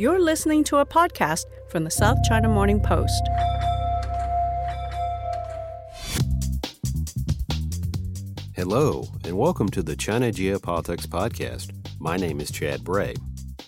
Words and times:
You're 0.00 0.20
listening 0.20 0.62
to 0.64 0.76
a 0.76 0.86
podcast 0.86 1.46
from 1.70 1.82
the 1.82 1.90
South 1.90 2.18
China 2.22 2.48
Morning 2.48 2.80
Post. 2.80 3.20
Hello, 8.54 9.08
and 9.24 9.36
welcome 9.36 9.68
to 9.70 9.82
the 9.82 9.96
China 9.96 10.30
Geopolitics 10.30 11.08
Podcast. 11.08 11.72
My 11.98 12.16
name 12.16 12.40
is 12.40 12.52
Chad 12.52 12.84
Bray. 12.84 13.16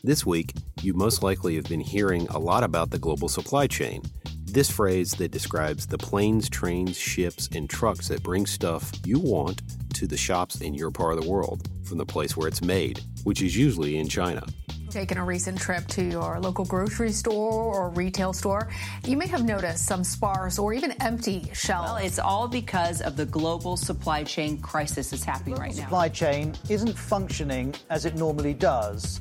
This 0.04 0.24
week, 0.24 0.52
you 0.82 0.94
most 0.94 1.24
likely 1.24 1.56
have 1.56 1.64
been 1.64 1.80
hearing 1.80 2.28
a 2.28 2.38
lot 2.38 2.62
about 2.62 2.90
the 2.90 2.98
global 3.00 3.28
supply 3.28 3.66
chain. 3.66 4.00
This 4.44 4.70
phrase 4.70 5.10
that 5.14 5.32
describes 5.32 5.88
the 5.88 5.98
planes, 5.98 6.48
trains, 6.48 6.96
ships, 6.96 7.48
and 7.56 7.68
trucks 7.68 8.06
that 8.06 8.22
bring 8.22 8.46
stuff 8.46 8.92
you 9.04 9.18
want 9.18 9.62
to 9.94 10.06
the 10.06 10.16
shops 10.16 10.60
in 10.60 10.74
your 10.74 10.92
part 10.92 11.18
of 11.18 11.24
the 11.24 11.28
world 11.28 11.68
from 11.82 11.98
the 11.98 12.06
place 12.06 12.36
where 12.36 12.46
it's 12.46 12.62
made, 12.62 13.00
which 13.24 13.42
is 13.42 13.56
usually 13.56 13.98
in 13.98 14.08
China. 14.08 14.44
Taken 14.90 15.18
a 15.18 15.24
recent 15.24 15.60
trip 15.60 15.86
to 15.88 16.02
your 16.02 16.40
local 16.40 16.64
grocery 16.64 17.12
store 17.12 17.52
or 17.52 17.90
retail 17.90 18.32
store, 18.32 18.68
you 19.06 19.16
may 19.16 19.28
have 19.28 19.44
noticed 19.44 19.86
some 19.86 20.02
sparse 20.02 20.58
or 20.58 20.72
even 20.72 20.90
empty 21.00 21.48
shelves. 21.54 21.90
Well, 21.90 21.96
it's 21.98 22.18
all 22.18 22.48
because 22.48 23.00
of 23.00 23.16
the 23.16 23.24
global 23.24 23.76
supply 23.76 24.24
chain 24.24 24.58
crisis 24.58 25.10
that's 25.10 25.22
happening 25.22 25.54
right 25.54 25.76
now. 25.76 25.84
Supply 25.84 26.08
chain 26.08 26.56
isn't 26.68 26.98
functioning 26.98 27.72
as 27.88 28.04
it 28.04 28.16
normally 28.16 28.52
does. 28.52 29.20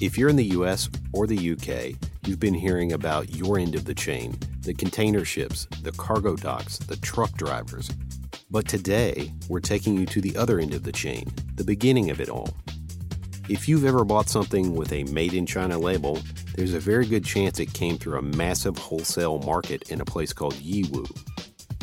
If 0.00 0.18
you're 0.18 0.28
in 0.28 0.34
the 0.34 0.50
US 0.56 0.90
or 1.12 1.28
the 1.28 1.52
UK, 1.52 1.96
you've 2.26 2.40
been 2.40 2.54
hearing 2.54 2.92
about 2.92 3.32
your 3.32 3.60
end 3.60 3.76
of 3.76 3.84
the 3.84 3.94
chain 3.94 4.36
the 4.62 4.74
container 4.74 5.24
ships, 5.24 5.68
the 5.84 5.92
cargo 5.92 6.34
docks, 6.34 6.78
the 6.78 6.96
truck 6.96 7.32
drivers. 7.34 7.88
But 8.50 8.66
today, 8.66 9.32
we're 9.48 9.60
taking 9.60 9.96
you 9.96 10.06
to 10.06 10.20
the 10.20 10.36
other 10.36 10.58
end 10.58 10.74
of 10.74 10.82
the 10.82 10.90
chain, 10.90 11.32
the 11.54 11.62
beginning 11.62 12.10
of 12.10 12.20
it 12.20 12.28
all. 12.28 12.48
If 13.48 13.68
you've 13.68 13.84
ever 13.84 14.04
bought 14.04 14.28
something 14.28 14.74
with 14.74 14.92
a 14.92 15.04
Made 15.04 15.32
in 15.32 15.46
China 15.46 15.78
label, 15.78 16.18
there's 16.56 16.74
a 16.74 16.80
very 16.80 17.06
good 17.06 17.24
chance 17.24 17.60
it 17.60 17.72
came 17.72 17.96
through 17.96 18.18
a 18.18 18.22
massive 18.22 18.76
wholesale 18.76 19.38
market 19.38 19.88
in 19.88 20.00
a 20.00 20.04
place 20.04 20.32
called 20.32 20.54
Yiwu. 20.54 21.06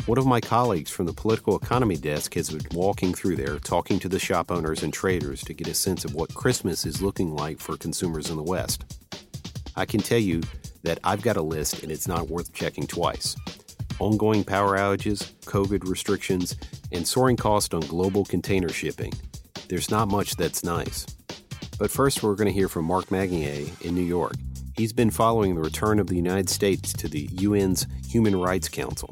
One 0.06 0.18
of 0.18 0.26
my 0.26 0.42
colleagues 0.42 0.90
from 0.90 1.06
the 1.06 1.14
political 1.14 1.56
economy 1.56 1.96
desk 1.96 2.34
has 2.34 2.50
been 2.50 2.66
walking 2.72 3.14
through 3.14 3.36
there, 3.36 3.58
talking 3.58 3.98
to 4.00 4.10
the 4.10 4.18
shop 4.18 4.50
owners 4.50 4.82
and 4.82 4.92
traders 4.92 5.42
to 5.44 5.54
get 5.54 5.66
a 5.66 5.72
sense 5.72 6.04
of 6.04 6.14
what 6.14 6.34
Christmas 6.34 6.84
is 6.84 7.00
looking 7.00 7.34
like 7.34 7.58
for 7.58 7.78
consumers 7.78 8.28
in 8.28 8.36
the 8.36 8.42
West. 8.42 8.84
I 9.74 9.86
can 9.86 10.00
tell 10.00 10.18
you 10.18 10.42
that 10.82 10.98
I've 11.02 11.22
got 11.22 11.38
a 11.38 11.42
list 11.42 11.82
and 11.82 11.90
it's 11.90 12.06
not 12.06 12.28
worth 12.28 12.52
checking 12.52 12.86
twice. 12.86 13.36
Ongoing 14.00 14.44
power 14.44 14.76
outages, 14.76 15.32
COVID 15.46 15.88
restrictions, 15.88 16.56
and 16.92 17.08
soaring 17.08 17.38
cost 17.38 17.72
on 17.72 17.80
global 17.80 18.26
container 18.26 18.68
shipping. 18.68 19.14
There's 19.68 19.90
not 19.90 20.08
much 20.08 20.36
that's 20.36 20.62
nice. 20.62 21.06
But 21.78 21.90
first, 21.90 22.22
we're 22.22 22.36
going 22.36 22.46
to 22.46 22.52
hear 22.52 22.68
from 22.68 22.84
Mark 22.84 23.10
Magnier 23.10 23.66
in 23.80 23.94
New 23.94 24.02
York. 24.02 24.34
He's 24.76 24.92
been 24.92 25.10
following 25.10 25.54
the 25.54 25.60
return 25.60 25.98
of 25.98 26.06
the 26.06 26.16
United 26.16 26.48
States 26.48 26.92
to 26.94 27.08
the 27.08 27.28
UN's 27.42 27.86
Human 28.08 28.36
Rights 28.36 28.68
Council. 28.68 29.10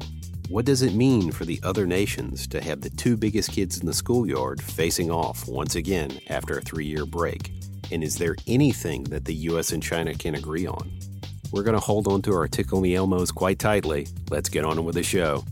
What 0.49 0.65
does 0.65 0.81
it 0.81 0.93
mean 0.93 1.31
for 1.31 1.45
the 1.45 1.59
other 1.63 1.85
nations 1.85 2.47
to 2.47 2.61
have 2.61 2.81
the 2.81 2.89
two 2.89 3.17
biggest 3.17 3.51
kids 3.51 3.79
in 3.79 3.85
the 3.85 3.93
schoolyard 3.93 4.61
facing 4.61 5.09
off 5.09 5.47
once 5.47 5.75
again 5.75 6.19
after 6.29 6.57
a 6.57 6.61
three 6.61 6.85
year 6.85 7.05
break? 7.05 7.51
And 7.91 8.03
is 8.03 8.17
there 8.17 8.35
anything 8.47 9.05
that 9.05 9.25
the 9.25 9.35
US 9.35 9.71
and 9.71 9.81
China 9.81 10.13
can 10.13 10.35
agree 10.35 10.65
on? 10.65 10.91
We're 11.51 11.63
going 11.63 11.77
to 11.77 11.85
hold 11.85 12.07
on 12.07 12.21
to 12.23 12.33
our 12.33 12.47
Tickle 12.47 12.81
Me 12.81 12.93
Elmos 12.93 13.33
quite 13.33 13.59
tightly. 13.59 14.07
Let's 14.29 14.49
get 14.49 14.65
on 14.65 14.83
with 14.83 14.95
the 14.95 15.03
show. 15.03 15.43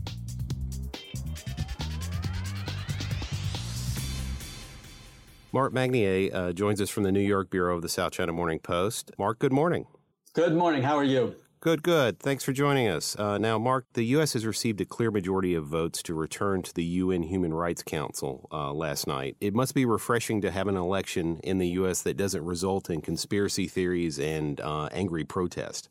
Mark 5.54 5.74
Magnier 5.74 6.34
uh, 6.34 6.52
joins 6.54 6.80
us 6.80 6.88
from 6.88 7.02
the 7.02 7.12
New 7.12 7.20
York 7.20 7.50
Bureau 7.50 7.76
of 7.76 7.82
the 7.82 7.88
South 7.88 8.12
China 8.12 8.32
Morning 8.32 8.58
Post. 8.58 9.10
Mark, 9.18 9.38
good 9.38 9.52
morning. 9.52 9.86
Good 10.32 10.54
morning. 10.54 10.82
How 10.82 10.96
are 10.96 11.04
you? 11.04 11.36
Good, 11.60 11.82
good. 11.82 12.18
Thanks 12.18 12.42
for 12.42 12.54
joining 12.54 12.88
us. 12.88 13.14
Uh, 13.18 13.36
now, 13.36 13.58
Mark, 13.58 13.84
the 13.92 14.02
U.S. 14.06 14.32
has 14.32 14.46
received 14.46 14.80
a 14.80 14.86
clear 14.86 15.10
majority 15.10 15.54
of 15.54 15.66
votes 15.66 16.02
to 16.04 16.14
return 16.14 16.62
to 16.62 16.74
the 16.74 16.82
UN 16.82 17.24
Human 17.24 17.52
Rights 17.52 17.82
Council 17.82 18.48
uh, 18.50 18.72
last 18.72 19.06
night. 19.06 19.36
It 19.42 19.54
must 19.54 19.74
be 19.74 19.84
refreshing 19.84 20.40
to 20.40 20.50
have 20.50 20.68
an 20.68 20.76
election 20.78 21.38
in 21.44 21.58
the 21.58 21.68
U.S. 21.68 22.00
that 22.00 22.16
doesn't 22.16 22.44
result 22.46 22.88
in 22.88 23.02
conspiracy 23.02 23.68
theories 23.68 24.18
and 24.18 24.58
uh, 24.58 24.86
angry 24.86 25.24
protest. 25.24 25.90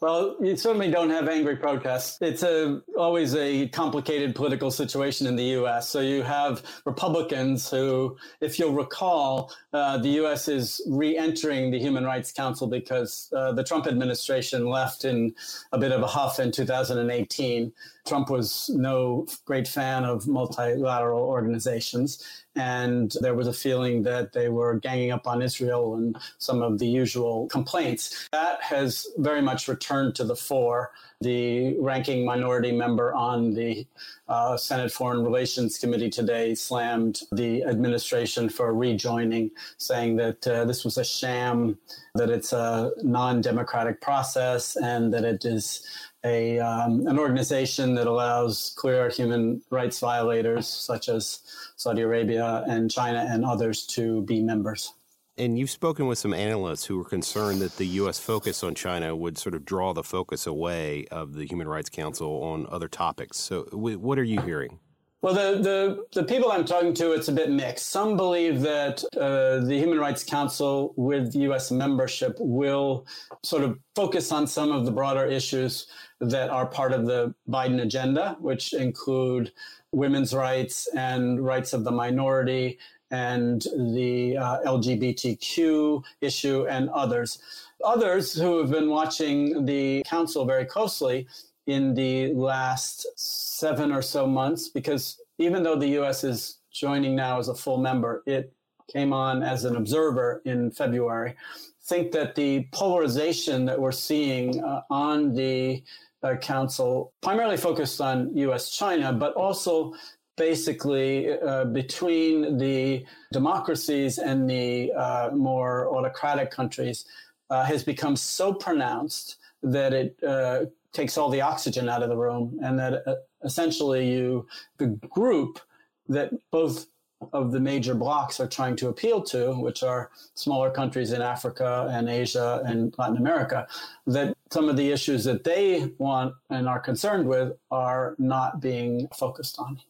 Well, 0.00 0.36
you 0.40 0.56
certainly 0.56 0.90
don't 0.90 1.10
have 1.10 1.28
angry 1.28 1.56
protests. 1.56 2.16
It's 2.22 2.42
a, 2.42 2.80
always 2.96 3.34
a 3.34 3.68
complicated 3.68 4.34
political 4.34 4.70
situation 4.70 5.26
in 5.26 5.36
the 5.36 5.44
U.S. 5.60 5.90
So 5.90 6.00
you 6.00 6.22
have 6.22 6.62
Republicans 6.86 7.70
who, 7.70 8.16
if 8.40 8.58
you'll 8.58 8.72
recall, 8.72 9.52
uh, 9.74 9.98
the 9.98 10.08
U.S. 10.20 10.48
is 10.48 10.80
re-entering 10.88 11.70
the 11.70 11.78
Human 11.78 12.04
Rights 12.04 12.32
Council 12.32 12.66
because 12.66 13.30
uh, 13.36 13.52
the 13.52 13.62
Trump 13.62 13.86
administration 13.86 14.66
left 14.66 15.04
in 15.04 15.34
a 15.72 15.78
bit 15.78 15.92
of 15.92 16.00
a 16.00 16.06
huff 16.06 16.40
in 16.40 16.50
2018. 16.50 17.70
Trump 18.06 18.30
was 18.30 18.70
no 18.70 19.26
great 19.44 19.68
fan 19.68 20.04
of 20.04 20.26
multilateral 20.26 21.20
organizations. 21.20 22.24
And 22.56 23.14
there 23.20 23.34
was 23.34 23.46
a 23.46 23.52
feeling 23.52 24.02
that 24.02 24.32
they 24.32 24.48
were 24.48 24.78
ganging 24.78 25.12
up 25.12 25.26
on 25.26 25.40
Israel 25.40 25.94
and 25.94 26.16
some 26.38 26.62
of 26.62 26.78
the 26.78 26.86
usual 26.86 27.46
complaints. 27.48 28.28
That 28.32 28.62
has 28.62 29.06
very 29.18 29.40
much 29.40 29.68
returned 29.68 30.14
to 30.16 30.24
the 30.24 30.36
fore. 30.36 30.90
The 31.20 31.78
ranking 31.78 32.24
minority 32.24 32.72
member 32.72 33.14
on 33.14 33.52
the 33.52 33.86
uh, 34.28 34.56
Senate 34.56 34.90
Foreign 34.90 35.22
Relations 35.22 35.78
Committee 35.78 36.08
today 36.08 36.54
slammed 36.54 37.22
the 37.30 37.62
administration 37.64 38.48
for 38.48 38.72
rejoining, 38.74 39.50
saying 39.76 40.16
that 40.16 40.46
uh, 40.46 40.64
this 40.64 40.84
was 40.84 40.96
a 40.96 41.04
sham, 41.04 41.78
that 42.14 42.30
it's 42.30 42.52
a 42.52 42.92
non 43.02 43.42
democratic 43.42 44.00
process, 44.00 44.76
and 44.76 45.12
that 45.12 45.24
it 45.24 45.44
is 45.44 45.86
a 46.24 46.58
um, 46.58 47.06
an 47.06 47.18
organization 47.18 47.94
that 47.94 48.06
allows 48.06 48.74
clear 48.76 49.08
human 49.08 49.62
rights 49.70 49.98
violators 50.00 50.66
such 50.68 51.08
as 51.08 51.40
Saudi 51.76 52.02
Arabia 52.02 52.64
and 52.68 52.90
China 52.90 53.26
and 53.28 53.44
others 53.44 53.86
to 53.86 54.22
be 54.22 54.42
members. 54.42 54.94
And 55.38 55.58
you've 55.58 55.70
spoken 55.70 56.06
with 56.06 56.18
some 56.18 56.34
analysts 56.34 56.84
who 56.84 56.98
were 56.98 57.04
concerned 57.04 57.62
that 57.62 57.76
the 57.76 57.86
U.S. 57.86 58.18
focus 58.18 58.62
on 58.62 58.74
China 58.74 59.16
would 59.16 59.38
sort 59.38 59.54
of 59.54 59.64
draw 59.64 59.94
the 59.94 60.02
focus 60.02 60.46
away 60.46 61.06
of 61.10 61.32
the 61.32 61.46
Human 61.46 61.66
Rights 61.66 61.88
Council 61.88 62.42
on 62.42 62.66
other 62.68 62.88
topics. 62.88 63.38
So, 63.38 63.62
what 63.72 64.18
are 64.18 64.24
you 64.24 64.42
hearing? 64.42 64.80
Well, 65.22 65.34
the, 65.34 65.60
the, 65.60 66.20
the 66.20 66.24
people 66.24 66.50
I'm 66.50 66.64
talking 66.64 66.94
to, 66.94 67.12
it's 67.12 67.28
a 67.28 67.32
bit 67.32 67.50
mixed. 67.50 67.88
Some 67.88 68.16
believe 68.16 68.62
that 68.62 69.04
uh, 69.18 69.60
the 69.60 69.76
Human 69.78 69.98
Rights 69.98 70.24
Council, 70.24 70.94
with 70.96 71.34
U.S. 71.34 71.70
membership, 71.70 72.36
will 72.40 73.06
sort 73.42 73.62
of 73.62 73.78
focus 73.94 74.32
on 74.32 74.46
some 74.46 74.72
of 74.72 74.86
the 74.86 74.90
broader 74.90 75.26
issues 75.26 75.88
that 76.22 76.48
are 76.48 76.64
part 76.64 76.92
of 76.92 77.04
the 77.04 77.34
Biden 77.46 77.82
agenda, 77.82 78.38
which 78.40 78.72
include 78.72 79.52
women's 79.92 80.32
rights 80.32 80.88
and 80.96 81.44
rights 81.44 81.74
of 81.74 81.84
the 81.84 81.90
minority 81.90 82.78
and 83.10 83.62
the 83.76 84.38
uh, 84.38 84.60
LGBTQ 84.64 86.02
issue 86.22 86.66
and 86.66 86.88
others. 86.90 87.38
Others 87.84 88.34
who 88.34 88.58
have 88.58 88.70
been 88.70 88.88
watching 88.88 89.66
the 89.66 90.02
council 90.06 90.46
very 90.46 90.64
closely 90.64 91.26
in 91.70 91.94
the 91.94 92.32
last 92.34 93.06
seven 93.16 93.92
or 93.92 94.02
so 94.02 94.26
months, 94.26 94.68
because 94.68 95.20
even 95.38 95.62
though 95.62 95.76
the 95.76 95.90
US 96.00 96.24
is 96.24 96.58
joining 96.72 97.14
now 97.14 97.38
as 97.38 97.48
a 97.48 97.54
full 97.54 97.78
member, 97.78 98.24
it 98.26 98.52
came 98.92 99.12
on 99.12 99.44
as 99.44 99.64
an 99.64 99.76
observer 99.76 100.42
in 100.44 100.72
February. 100.72 101.36
Think 101.84 102.10
that 102.10 102.34
the 102.34 102.66
polarization 102.72 103.64
that 103.66 103.80
we're 103.80 103.92
seeing 103.92 104.62
uh, 104.64 104.82
on 104.90 105.32
the 105.32 105.84
uh, 106.24 106.34
council, 106.36 107.12
primarily 107.22 107.56
focused 107.56 108.00
on 108.00 108.36
US 108.36 108.70
China, 108.70 109.12
but 109.12 109.32
also 109.34 109.94
basically 110.36 111.38
uh, 111.38 111.66
between 111.66 112.58
the 112.58 113.04
democracies 113.32 114.18
and 114.18 114.50
the 114.50 114.92
uh, 114.92 115.30
more 115.32 115.94
autocratic 115.94 116.50
countries, 116.50 117.04
uh, 117.48 117.64
has 117.64 117.84
become 117.84 118.16
so 118.16 118.52
pronounced 118.52 119.36
that 119.62 119.92
it 119.92 120.16
uh, 120.24 120.64
takes 120.92 121.16
all 121.16 121.30
the 121.30 121.40
oxygen 121.40 121.88
out 121.88 122.02
of 122.02 122.08
the 122.08 122.16
room, 122.16 122.58
and 122.62 122.78
that 122.78 123.02
uh, 123.06 123.14
essentially 123.44 124.10
you, 124.10 124.46
the 124.78 124.88
group 125.08 125.60
that 126.08 126.30
both 126.50 126.86
of 127.32 127.52
the 127.52 127.60
major 127.60 127.94
blocs 127.94 128.40
are 128.40 128.48
trying 128.48 128.74
to 128.76 128.88
appeal 128.88 129.22
to, 129.22 129.52
which 129.60 129.82
are 129.82 130.10
smaller 130.34 130.70
countries 130.70 131.12
in 131.12 131.20
Africa 131.20 131.88
and 131.92 132.08
Asia 132.08 132.62
and 132.64 132.94
Latin 132.98 133.18
America, 133.18 133.66
that 134.06 134.34
some 134.50 134.68
of 134.68 134.76
the 134.76 134.90
issues 134.90 135.24
that 135.24 135.44
they 135.44 135.92
want 135.98 136.34
and 136.48 136.66
are 136.66 136.80
concerned 136.80 137.28
with 137.28 137.52
are 137.70 138.16
not 138.18 138.60
being 138.60 139.06
focused 139.14 139.58
on. 139.58 139.80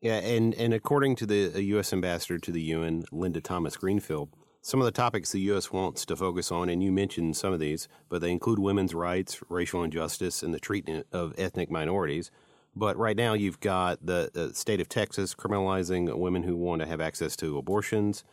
Yeah, 0.00 0.16
and, 0.16 0.54
and 0.56 0.74
according 0.74 1.16
to 1.16 1.26
the 1.26 1.62
U.S. 1.62 1.92
ambassador 1.92 2.38
to 2.38 2.52
the 2.52 2.60
UN, 2.60 3.04
Linda 3.10 3.40
Thomas 3.40 3.76
Greenfield, 3.76 4.28
some 4.64 4.80
of 4.80 4.86
the 4.86 4.92
topics 4.92 5.30
the 5.30 5.40
U.S. 5.40 5.70
wants 5.70 6.06
to 6.06 6.16
focus 6.16 6.50
on, 6.50 6.70
and 6.70 6.82
you 6.82 6.90
mentioned 6.90 7.36
some 7.36 7.52
of 7.52 7.60
these, 7.60 7.86
but 8.08 8.22
they 8.22 8.30
include 8.30 8.58
women's 8.58 8.94
rights, 8.94 9.42
racial 9.50 9.84
injustice, 9.84 10.42
and 10.42 10.54
the 10.54 10.58
treatment 10.58 11.06
of 11.12 11.34
ethnic 11.36 11.70
minorities. 11.70 12.30
But 12.74 12.96
right 12.96 13.14
now, 13.14 13.34
you've 13.34 13.60
got 13.60 14.04
the, 14.04 14.52
state 14.54 14.80
of 14.80 14.88
Texas 14.88 15.34
criminalizing 15.34 16.16
women 16.16 16.44
who 16.44 16.56
want 16.56 16.80
to 16.80 16.88
have 16.88 17.02
access 17.02 17.36
to 17.36 17.58
abortions. 17.58 18.24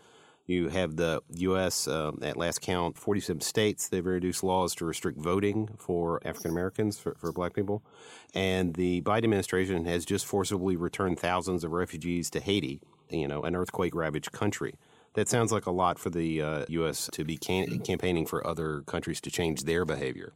You 0.45 0.69
have 0.69 0.95
the 0.95 1.21
U.S. 1.31 1.85
Um, 1.89 2.19
at 2.21 2.37
last 2.37 2.61
count, 2.61 2.97
47 2.97 3.41
states 3.41 3.89
they've 3.89 3.99
introduced 3.99 4.41
laws 4.41 4.73
to 4.75 4.85
restrict 4.85 5.19
voting 5.19 5.67
for 5.77 6.21
African 6.23 6.51
Americans 6.51 6.97
for, 6.97 7.13
for 7.19 7.33
Black 7.33 7.53
people, 7.53 7.83
and 8.33 8.75
the 8.75 9.01
Biden 9.01 9.25
administration 9.25 9.83
has 9.83 10.05
just 10.05 10.25
forcibly 10.25 10.77
returned 10.77 11.19
thousands 11.19 11.65
of 11.65 11.73
refugees 11.73 12.29
to 12.29 12.39
Haiti, 12.39 12.79
you 13.09 13.27
know, 13.27 13.41
an 13.41 13.53
earthquake 13.53 13.93
ravaged 13.93 14.31
country. 14.31 14.75
That 15.13 15.27
sounds 15.27 15.51
like 15.51 15.65
a 15.65 15.71
lot 15.71 15.99
for 15.99 16.09
the 16.09 16.41
uh, 16.41 16.65
U.S. 16.69 17.09
to 17.13 17.25
be 17.25 17.37
can- 17.37 17.79
campaigning 17.79 18.25
for 18.25 18.45
other 18.45 18.81
countries 18.81 19.19
to 19.21 19.31
change 19.31 19.63
their 19.63 19.83
behavior. 19.85 20.33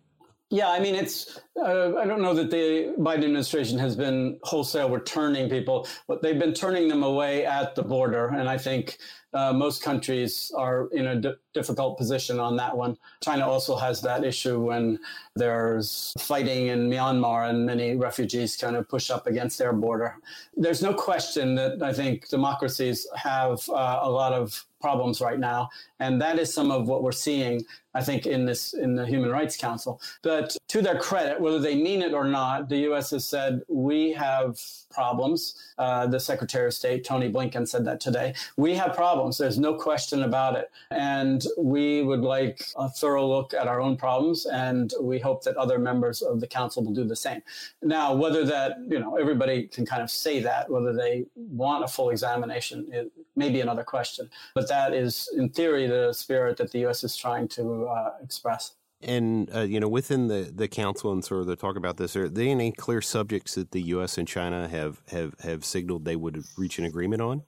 Yeah, 0.52 0.70
I 0.70 0.80
mean, 0.80 0.94
it's, 0.94 1.40
uh, 1.58 1.96
I 1.96 2.06
don't 2.06 2.22
know 2.22 2.34
that 2.36 2.52
the 2.52 2.94
Biden 3.00 3.26
administration 3.26 3.80
has 3.80 3.96
been 3.96 4.40
wholesale 4.44 4.90
returning 4.90 5.50
people, 5.50 5.88
but 6.08 6.22
they've 6.22 6.38
been 6.38 6.54
turning 6.54 6.88
them 6.88 7.02
away 7.02 7.46
at 7.46 7.74
the 7.74 7.82
border. 7.82 8.28
And 8.28 8.48
I 8.48 8.58
think 8.58 9.00
uh, 9.36 9.52
most 9.52 9.84
countries 9.84 10.52
are 10.56 10.88
in 10.94 11.08
a 11.08 11.16
d- 11.18 11.34
difficult 11.54 11.98
position 11.98 12.40
on 12.40 12.56
that 12.56 12.76
one. 12.76 12.98
China 13.22 13.48
also 13.48 13.76
has 13.76 14.02
that 14.02 14.24
issue 14.24 14.60
when 14.60 14.98
there's 15.36 16.14
fighting 16.20 16.68
in 16.68 16.90
Myanmar 16.90 17.50
and 17.50 17.66
many 17.66 17.96
refugees 17.96 18.56
kind 18.56 18.78
of 18.78 18.88
push 18.88 19.12
up 19.12 19.28
against 19.28 19.60
their 19.60 19.74
border. 19.74 20.16
There's 20.56 20.82
no 20.82 20.94
question 20.94 21.54
that 21.56 21.84
I 21.84 21.92
think 21.92 22.30
democracies 22.30 23.08
have 23.16 23.68
uh, 23.70 24.00
a 24.04 24.10
lot 24.10 24.32
of 24.32 24.66
problems 24.86 25.20
right 25.20 25.40
now. 25.40 25.70
And 26.00 26.22
that 26.22 26.38
is 26.38 26.54
some 26.54 26.70
of 26.70 26.88
what 26.88 27.02
we're 27.02 27.22
seeing, 27.28 27.66
I 28.00 28.02
think, 28.04 28.28
in 28.28 28.46
this 28.46 28.74
in 28.86 28.96
the 29.00 29.06
Human 29.14 29.32
Rights 29.32 29.58
Council. 29.58 29.94
But 30.22 30.56
to 30.74 30.80
their 30.88 31.00
credit, 31.08 31.42
whether 31.42 31.60
they 31.60 31.76
mean 31.88 32.02
it 32.08 32.14
or 32.14 32.28
not, 32.42 32.70
the 32.70 32.80
U.S. 32.90 33.10
has 33.16 33.26
said 33.26 33.52
we 33.68 34.00
have 34.26 34.60
problems. 34.92 35.40
Uh, 35.84 36.06
the 36.16 36.20
Secretary 36.20 36.68
of 36.68 36.74
State, 36.82 37.04
Tony 37.12 37.30
Blinken, 37.36 37.68
said 37.68 37.84
that 37.86 38.00
today. 38.00 38.36
We 38.58 38.76
have 38.76 38.92
problems. 39.04 39.25
There's 39.32 39.60
no 39.60 39.74
question 39.76 40.24
about 40.24 40.56
it. 40.56 40.72
And 40.92 41.46
we 41.58 42.04
would 42.04 42.22
like 42.22 42.62
a 42.76 42.90
thorough 42.90 43.28
look 43.28 43.54
at 43.54 43.68
our 43.68 43.82
own 43.82 43.98
problems. 43.98 44.46
And 44.46 44.94
we 45.02 45.20
hope 45.20 45.44
that 45.44 45.58
other 45.58 45.80
members 45.80 46.22
of 46.22 46.40
the 46.40 46.48
council 46.48 46.84
will 46.84 46.94
do 46.94 47.04
the 47.04 47.16
same. 47.16 47.42
Now, 47.82 48.14
whether 48.14 48.46
that, 48.46 48.78
you 48.88 49.00
know, 49.00 49.16
everybody 49.16 49.68
can 49.68 49.86
kind 49.86 50.02
of 50.02 50.10
say 50.10 50.40
that, 50.42 50.70
whether 50.70 50.94
they 50.94 51.26
want 51.36 51.84
a 51.84 51.88
full 51.88 52.10
examination, 52.10 52.88
it 52.92 53.12
may 53.36 53.50
be 53.50 53.62
another 53.62 53.84
question. 53.84 54.30
But 54.54 54.68
that 54.70 54.94
is, 54.94 55.30
in 55.38 55.50
theory, 55.50 55.88
the 55.88 56.14
spirit 56.14 56.58
that 56.58 56.72
the 56.72 56.80
U.S. 56.80 57.04
is 57.04 57.16
trying 57.16 57.48
to 57.50 57.86
uh, 57.86 58.12
express. 58.24 58.74
And 59.02 59.54
uh, 59.54 59.62
you 59.62 59.80
know, 59.80 59.88
within 59.88 60.28
the, 60.28 60.52
the 60.54 60.68
council 60.68 61.12
and 61.12 61.24
sort 61.24 61.42
of 61.42 61.48
the 61.48 61.56
talk 61.56 61.76
about 61.76 61.98
this, 61.98 62.16
are 62.16 62.28
there 62.30 62.48
any 62.48 62.72
clear 62.72 63.02
subjects 63.02 63.56
that 63.56 63.72
the 63.72 63.82
U.S. 63.82 64.18
and 64.18 64.28
China 64.28 64.68
have 64.68 65.02
have 65.10 65.36
have 65.42 65.64
signaled 65.64 66.06
they 66.06 66.16
would 66.16 66.44
reach 66.58 66.80
an 66.80 66.86
agreement 66.86 67.22
on? 67.22 67.44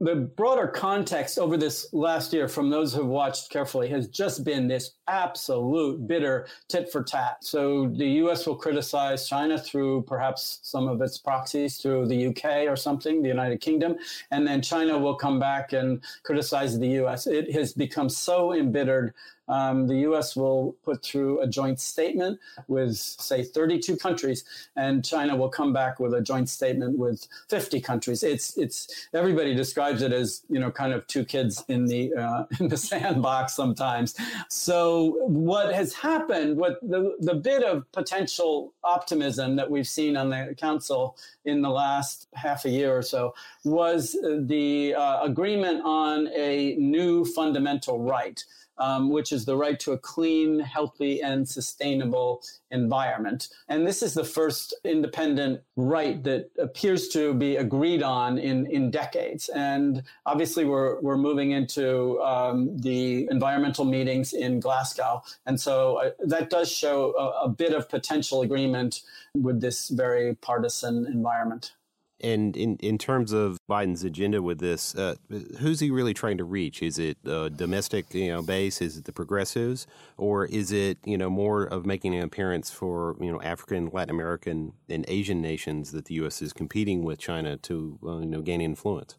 The 0.00 0.14
broader 0.14 0.68
context 0.68 1.38
over 1.38 1.56
this 1.56 1.92
last 1.92 2.32
year 2.32 2.46
from 2.46 2.70
those 2.70 2.94
who've 2.94 3.06
watched 3.06 3.50
carefully 3.50 3.88
has 3.88 4.06
just 4.06 4.44
been 4.44 4.68
this 4.68 4.92
absolute 5.08 6.06
bitter 6.06 6.46
tit 6.68 6.90
for 6.92 7.02
tat. 7.02 7.38
So 7.42 7.88
the 7.88 8.06
US 8.22 8.46
will 8.46 8.54
criticize 8.54 9.28
China 9.28 9.58
through 9.58 10.02
perhaps 10.02 10.60
some 10.62 10.86
of 10.86 11.00
its 11.00 11.18
proxies 11.18 11.78
through 11.78 12.06
the 12.06 12.28
UK 12.28 12.68
or 12.68 12.76
something, 12.76 13.22
the 13.22 13.28
United 13.28 13.60
Kingdom, 13.60 13.96
and 14.30 14.46
then 14.46 14.62
China 14.62 14.96
will 14.96 15.16
come 15.16 15.40
back 15.40 15.72
and 15.72 16.00
criticize 16.22 16.78
the 16.78 17.04
US. 17.04 17.26
It 17.26 17.52
has 17.52 17.72
become 17.72 18.08
so 18.08 18.52
embittered 18.52 19.14
um, 19.48 19.86
the 19.86 19.96
U.S. 20.08 20.36
will 20.36 20.76
put 20.84 21.04
through 21.04 21.40
a 21.40 21.46
joint 21.46 21.80
statement 21.80 22.38
with, 22.66 22.96
say, 22.96 23.42
32 23.42 23.96
countries, 23.96 24.44
and 24.76 25.04
China 25.04 25.36
will 25.36 25.48
come 25.48 25.72
back 25.72 25.98
with 26.00 26.14
a 26.14 26.20
joint 26.20 26.48
statement 26.48 26.98
with 26.98 27.26
50 27.48 27.80
countries. 27.80 28.22
It's 28.22 28.56
it's 28.56 29.08
everybody 29.14 29.54
describes 29.54 30.02
it 30.02 30.12
as 30.12 30.42
you 30.48 30.60
know 30.60 30.70
kind 30.70 30.92
of 30.92 31.06
two 31.06 31.24
kids 31.24 31.64
in 31.68 31.86
the 31.86 32.12
uh, 32.14 32.44
in 32.60 32.68
the 32.68 32.76
sandbox 32.76 33.54
sometimes. 33.54 34.14
So 34.48 35.18
what 35.26 35.74
has 35.74 35.92
happened, 35.94 36.56
what 36.56 36.80
the 36.82 37.16
the 37.20 37.34
bit 37.34 37.62
of 37.62 37.90
potential 37.92 38.74
optimism 38.84 39.56
that 39.56 39.70
we've 39.70 39.88
seen 39.88 40.16
on 40.16 40.30
the 40.30 40.54
council 40.58 41.16
in 41.44 41.62
the 41.62 41.70
last 41.70 42.28
half 42.34 42.64
a 42.64 42.70
year 42.70 42.96
or 42.96 43.02
so 43.02 43.34
was 43.64 44.16
the 44.22 44.94
uh, 44.94 45.22
agreement 45.22 45.82
on 45.84 46.28
a 46.28 46.74
new 46.76 47.24
fundamental 47.24 48.00
right 48.00 48.44
um, 48.78 49.10
which 49.10 49.32
is 49.32 49.44
the 49.44 49.56
right 49.56 49.78
to 49.80 49.92
a 49.92 49.98
clean, 49.98 50.60
healthy, 50.60 51.20
and 51.20 51.48
sustainable 51.48 52.42
environment. 52.70 53.48
And 53.68 53.86
this 53.86 54.02
is 54.02 54.14
the 54.14 54.24
first 54.24 54.74
independent 54.84 55.60
right 55.76 56.22
that 56.24 56.50
appears 56.58 57.08
to 57.08 57.34
be 57.34 57.56
agreed 57.56 58.02
on 58.02 58.38
in, 58.38 58.66
in 58.66 58.90
decades. 58.90 59.48
And 59.48 60.02
obviously, 60.26 60.64
we're, 60.64 61.00
we're 61.00 61.16
moving 61.16 61.52
into 61.52 62.20
um, 62.22 62.76
the 62.78 63.28
environmental 63.30 63.84
meetings 63.84 64.32
in 64.32 64.60
Glasgow. 64.60 65.22
And 65.46 65.60
so 65.60 65.96
uh, 65.96 66.10
that 66.26 66.50
does 66.50 66.70
show 66.70 67.14
a, 67.16 67.46
a 67.46 67.48
bit 67.48 67.72
of 67.72 67.88
potential 67.88 68.42
agreement 68.42 69.02
with 69.34 69.60
this 69.60 69.88
very 69.88 70.34
partisan 70.34 71.06
environment. 71.06 71.72
And 72.20 72.56
in, 72.56 72.76
in 72.76 72.98
terms 72.98 73.32
of 73.32 73.58
Biden's 73.68 74.02
agenda 74.02 74.42
with 74.42 74.58
this, 74.58 74.94
uh, 74.94 75.14
who's 75.58 75.80
he 75.80 75.90
really 75.90 76.14
trying 76.14 76.38
to 76.38 76.44
reach? 76.44 76.82
Is 76.82 76.98
it 76.98 77.16
a 77.24 77.48
domestic 77.48 78.12
you 78.12 78.28
know 78.28 78.42
base? 78.42 78.82
Is 78.82 78.96
it 78.96 79.04
the 79.04 79.12
progressives, 79.12 79.86
or 80.16 80.44
is 80.46 80.72
it 80.72 80.98
you 81.04 81.16
know 81.16 81.30
more 81.30 81.62
of 81.62 81.86
making 81.86 82.14
an 82.16 82.22
appearance 82.22 82.70
for 82.70 83.16
you 83.20 83.30
know 83.30 83.40
African, 83.42 83.90
Latin 83.92 84.10
American, 84.10 84.72
and 84.88 85.04
Asian 85.06 85.40
nations 85.40 85.92
that 85.92 86.06
the 86.06 86.14
U.S. 86.14 86.42
is 86.42 86.52
competing 86.52 87.04
with 87.04 87.18
China 87.18 87.56
to 87.58 87.98
uh, 88.04 88.18
you 88.18 88.26
know 88.26 88.42
gain 88.42 88.60
influence? 88.60 89.16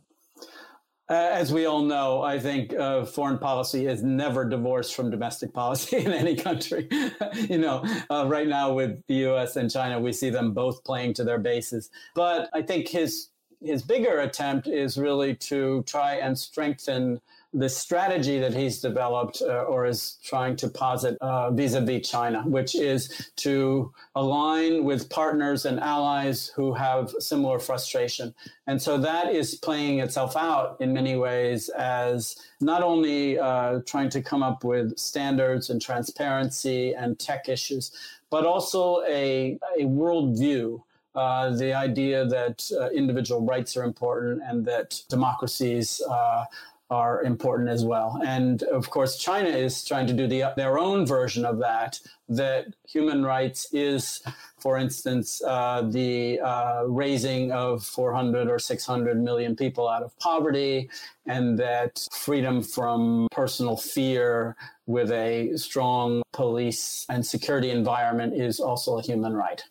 Uh, 1.09 1.29
as 1.33 1.51
we 1.51 1.65
all 1.65 1.81
know, 1.81 2.21
I 2.21 2.37
think 2.37 2.71
uh, 2.75 3.03
foreign 3.03 3.39
policy 3.39 3.87
is 3.87 4.03
never 4.03 4.47
divorced 4.47 4.93
from 4.93 5.09
domestic 5.09 5.53
policy 5.53 5.97
in 6.05 6.13
any 6.13 6.35
country. 6.35 6.87
you 7.33 7.57
know, 7.57 7.83
uh, 8.11 8.25
right 8.27 8.47
now 8.47 8.73
with 8.73 9.01
the 9.07 9.15
U.S. 9.15 9.55
and 9.55 9.71
China, 9.71 9.99
we 9.99 10.13
see 10.13 10.29
them 10.29 10.53
both 10.53 10.83
playing 10.83 11.15
to 11.15 11.23
their 11.23 11.39
bases. 11.39 11.89
But 12.13 12.49
I 12.53 12.61
think 12.61 12.87
his 12.87 13.29
his 13.61 13.81
bigger 13.81 14.19
attempt 14.19 14.67
is 14.67 14.97
really 14.97 15.35
to 15.35 15.83
try 15.83 16.15
and 16.15 16.37
strengthen 16.37 17.19
the 17.53 17.69
strategy 17.69 18.39
that 18.39 18.53
he's 18.53 18.79
developed 18.79 19.41
uh, 19.41 19.63
or 19.63 19.85
is 19.85 20.17
trying 20.23 20.55
to 20.57 20.67
posit 20.67 21.17
uh, 21.19 21.49
vis-a-vis 21.49 22.07
China, 22.07 22.43
which 22.43 22.75
is 22.75 23.31
to 23.37 23.91
align 24.15 24.83
with 24.83 25.09
partners 25.09 25.65
and 25.65 25.79
allies 25.79 26.51
who 26.55 26.73
have 26.73 27.09
similar 27.19 27.57
frustration. 27.57 28.35
And 28.67 28.79
so 28.79 28.99
that 28.99 29.33
is 29.33 29.55
playing 29.55 29.99
itself 29.99 30.35
out 30.35 30.77
in 30.79 30.93
many 30.93 31.15
ways 31.15 31.69
as 31.69 32.35
not 32.61 32.83
only 32.83 33.39
uh, 33.39 33.79
trying 33.85 34.09
to 34.09 34.21
come 34.21 34.43
up 34.43 34.63
with 34.63 34.97
standards 34.97 35.71
and 35.71 35.81
transparency 35.81 36.93
and 36.93 37.17
tech 37.17 37.49
issues, 37.49 37.91
but 38.29 38.45
also 38.45 39.01
a, 39.07 39.57
a 39.79 39.85
worldview 39.85 40.83
uh, 41.15 41.49
the 41.55 41.73
idea 41.73 42.23
that 42.25 42.69
uh, 42.79 42.89
individual 42.91 43.41
rights 43.41 43.75
are 43.75 43.83
important 43.83 44.41
and 44.45 44.63
that 44.63 45.01
democracies 45.09 46.01
uh, 46.07 46.45
are 46.89 47.24
important 47.24 47.69
as 47.69 47.86
well. 47.86 48.19
And 48.25 48.63
of 48.63 48.89
course, 48.89 49.17
China 49.17 49.50
is 49.50 49.84
trying 49.84 50.08
to 50.08 50.13
do 50.13 50.27
the, 50.27 50.53
their 50.55 50.79
own 50.79 51.05
version 51.05 51.46
of 51.46 51.60
that, 51.60 52.00
that 52.29 52.74
human 52.88 53.24
rights 53.24 53.67
is, 53.72 54.24
for 54.58 54.77
instance, 54.77 55.41
uh, 55.46 55.84
the 55.84 56.39
uh, 56.39 56.84
raising 56.88 57.51
of 57.51 57.84
400 57.84 58.50
or 58.50 58.60
600 58.60 59.22
million 59.22 59.55
people 59.55 59.88
out 59.88 60.01
of 60.01 60.17
poverty, 60.19 60.89
and 61.25 61.60
that 61.60 62.08
freedom 62.12 62.63
from 62.63 63.27
personal 63.31 63.77
fear 63.77 64.55
with 64.88 65.12
a 65.12 65.55
strong 65.55 66.24
police 66.34 67.05
and 67.10 67.25
security 67.25 67.69
environment 67.69 68.34
is 68.34 68.60
also 68.60 68.98
a 68.98 69.01
human 69.01 69.36
right. 69.36 69.63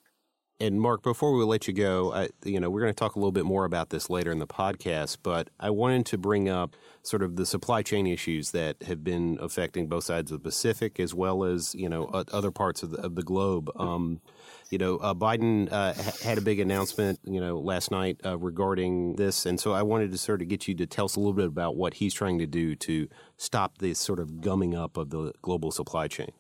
And 0.61 0.81
Mark, 0.81 1.05
before 1.05 1.37
we 1.37 1.45
let 1.45 1.69
you 1.69 1.73
go, 1.73 2.12
I, 2.12 2.31
you 2.45 2.59
know, 2.59 2.69
we're 2.69 2.81
going 2.81 2.93
to 2.93 2.99
talk 2.99 3.15
a 3.15 3.19
little 3.21 3.31
bit 3.31 3.45
more 3.45 3.65
about 3.65 3.91
this 3.91 4.11
later 4.11 4.33
in 4.33 4.41
the 4.41 4.47
podcast, 4.47 5.19
but 5.23 5.50
I 5.61 5.71
wanted 5.71 6.05
to 6.07 6.19
bring 6.19 6.49
up 6.49 6.75
sort 7.05 7.23
of 7.23 7.37
the 7.37 7.47
supply 7.47 7.83
chain 7.83 8.09
issues 8.09 8.50
that 8.50 8.83
have 8.83 9.05
been 9.05 9.38
affecting 9.41 9.87
both 9.87 10.03
sides 10.03 10.33
of 10.33 10.43
the 10.43 10.49
Pacific 10.49 10.99
as 10.99 11.15
well 11.15 11.45
as, 11.45 11.77
you 11.77 11.88
know, 11.88 12.07
other 12.07 12.50
parts 12.50 12.83
of 12.83 12.91
the, 12.91 12.99
of 12.99 13.15
the 13.15 13.23
globe. 13.23 13.71
Um, 13.77 14.21
you 14.69 14.79
know, 14.79 14.97
uh, 14.97 15.15
Biden 15.15 15.71
uh, 15.71 15.95
had 16.25 16.38
a 16.38 16.43
big 16.43 16.59
announcement, 16.59 17.21
you 17.23 17.41
know, 17.41 17.61
last 17.61 17.93
night 17.93 18.21
uh, 18.25 18.37
regarding 18.37 19.15
this. 19.15 19.47
And 19.47 19.61
so 19.61 19.73
I 19.73 19.83
wanted 19.83 20.11
to 20.11 20.19
sort 20.19 20.43
of 20.43 20.49
get 20.49 20.67
you 20.67 20.75
to 20.75 20.87
tell 20.87 21.05
us 21.05 21.15
a 21.15 21.21
little 21.21 21.35
bit 21.35 21.47
about 21.47 21.77
what 21.77 21.95
he's 21.95 22.15
trying 22.15 22.41
to 22.41 22.47
do 22.47 22.75
to 22.75 23.09
stop 23.37 23.79
this 23.79 24.00
sort 24.00 24.19
of 24.19 24.41
gumming 24.41 24.75
up 24.75 24.97
of 24.97 25.11
the 25.11 25.33
global 25.41 25.71
supply 25.71 26.09
chain. 26.09 26.33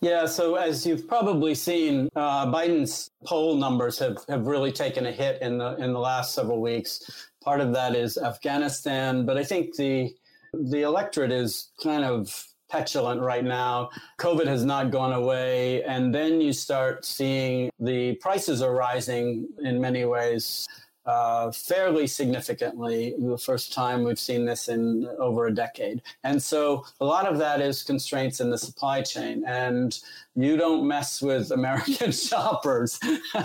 Yeah, 0.00 0.26
so 0.26 0.56
as 0.56 0.86
you've 0.86 1.08
probably 1.08 1.54
seen, 1.54 2.08
uh, 2.14 2.46
Biden's 2.52 3.10
poll 3.24 3.56
numbers 3.56 3.98
have, 3.98 4.18
have 4.28 4.46
really 4.46 4.72
taken 4.72 5.06
a 5.06 5.12
hit 5.12 5.40
in 5.40 5.58
the 5.58 5.76
in 5.76 5.92
the 5.92 5.98
last 5.98 6.34
several 6.34 6.60
weeks. 6.60 7.28
Part 7.42 7.60
of 7.60 7.72
that 7.72 7.94
is 7.94 8.18
Afghanistan, 8.18 9.24
but 9.24 9.38
I 9.38 9.44
think 9.44 9.76
the 9.76 10.14
the 10.52 10.82
electorate 10.82 11.32
is 11.32 11.70
kind 11.82 12.04
of 12.04 12.46
petulant 12.70 13.20
right 13.20 13.44
now. 13.44 13.90
COVID 14.18 14.46
has 14.46 14.64
not 14.64 14.90
gone 14.90 15.12
away, 15.12 15.82
and 15.84 16.14
then 16.14 16.40
you 16.40 16.52
start 16.52 17.04
seeing 17.04 17.70
the 17.78 18.14
prices 18.16 18.60
are 18.60 18.74
rising 18.74 19.48
in 19.62 19.80
many 19.80 20.04
ways 20.04 20.66
uh, 21.06 21.50
fairly 21.50 22.06
significantly. 22.06 23.14
The 23.18 23.38
first 23.38 23.72
time 23.72 24.04
we've 24.04 24.18
seen 24.18 24.44
this 24.44 24.68
in 24.68 25.06
over 25.18 25.46
a 25.46 25.54
decade. 25.54 26.02
And 26.22 26.42
so 26.42 26.86
a 27.00 27.04
lot 27.04 27.26
of 27.26 27.38
that 27.38 27.60
is 27.60 27.82
constraints 27.82 28.40
in 28.40 28.50
the 28.50 28.58
supply 28.58 29.02
chain. 29.02 29.44
And 29.46 29.98
you 30.34 30.56
don't 30.56 30.88
mess 30.88 31.20
with 31.20 31.50
American 31.50 32.10
shoppers. 32.28 32.98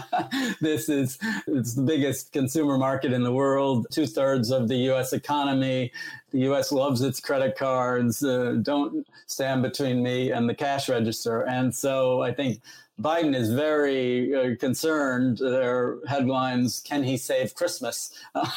this 0.61 0.89
is 0.89 1.19
it's 1.47 1.73
the 1.73 1.83
biggest 1.83 2.31
consumer 2.31 2.77
market 2.77 3.13
in 3.13 3.23
the 3.23 3.33
world, 3.33 3.87
two 3.91 4.07
thirds 4.07 4.51
of 4.51 4.67
the 4.67 4.77
U.S. 4.77 5.13
economy. 5.13 5.91
The 6.31 6.39
U.S. 6.39 6.71
loves 6.71 7.01
its 7.01 7.19
credit 7.19 7.57
cards. 7.57 8.23
Uh, 8.23 8.57
don't 8.61 9.05
stand 9.25 9.61
between 9.63 10.01
me 10.01 10.31
and 10.31 10.47
the 10.47 10.55
cash 10.55 10.87
register. 10.89 11.41
And 11.41 11.73
so 11.73 12.21
I 12.21 12.33
think 12.33 12.61
Biden 12.99 13.33
is 13.33 13.51
very 13.53 14.35
uh, 14.35 14.55
concerned. 14.57 15.37
There 15.37 15.77
are 15.77 15.99
headlines: 16.07 16.81
"Can 16.81 17.03
he 17.03 17.17
save 17.17 17.55
Christmas?" 17.55 18.13
Uh, 18.35 18.47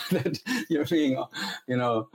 you're 0.69 0.85
being, 0.85 1.23
you 1.67 1.77
know, 1.77 2.09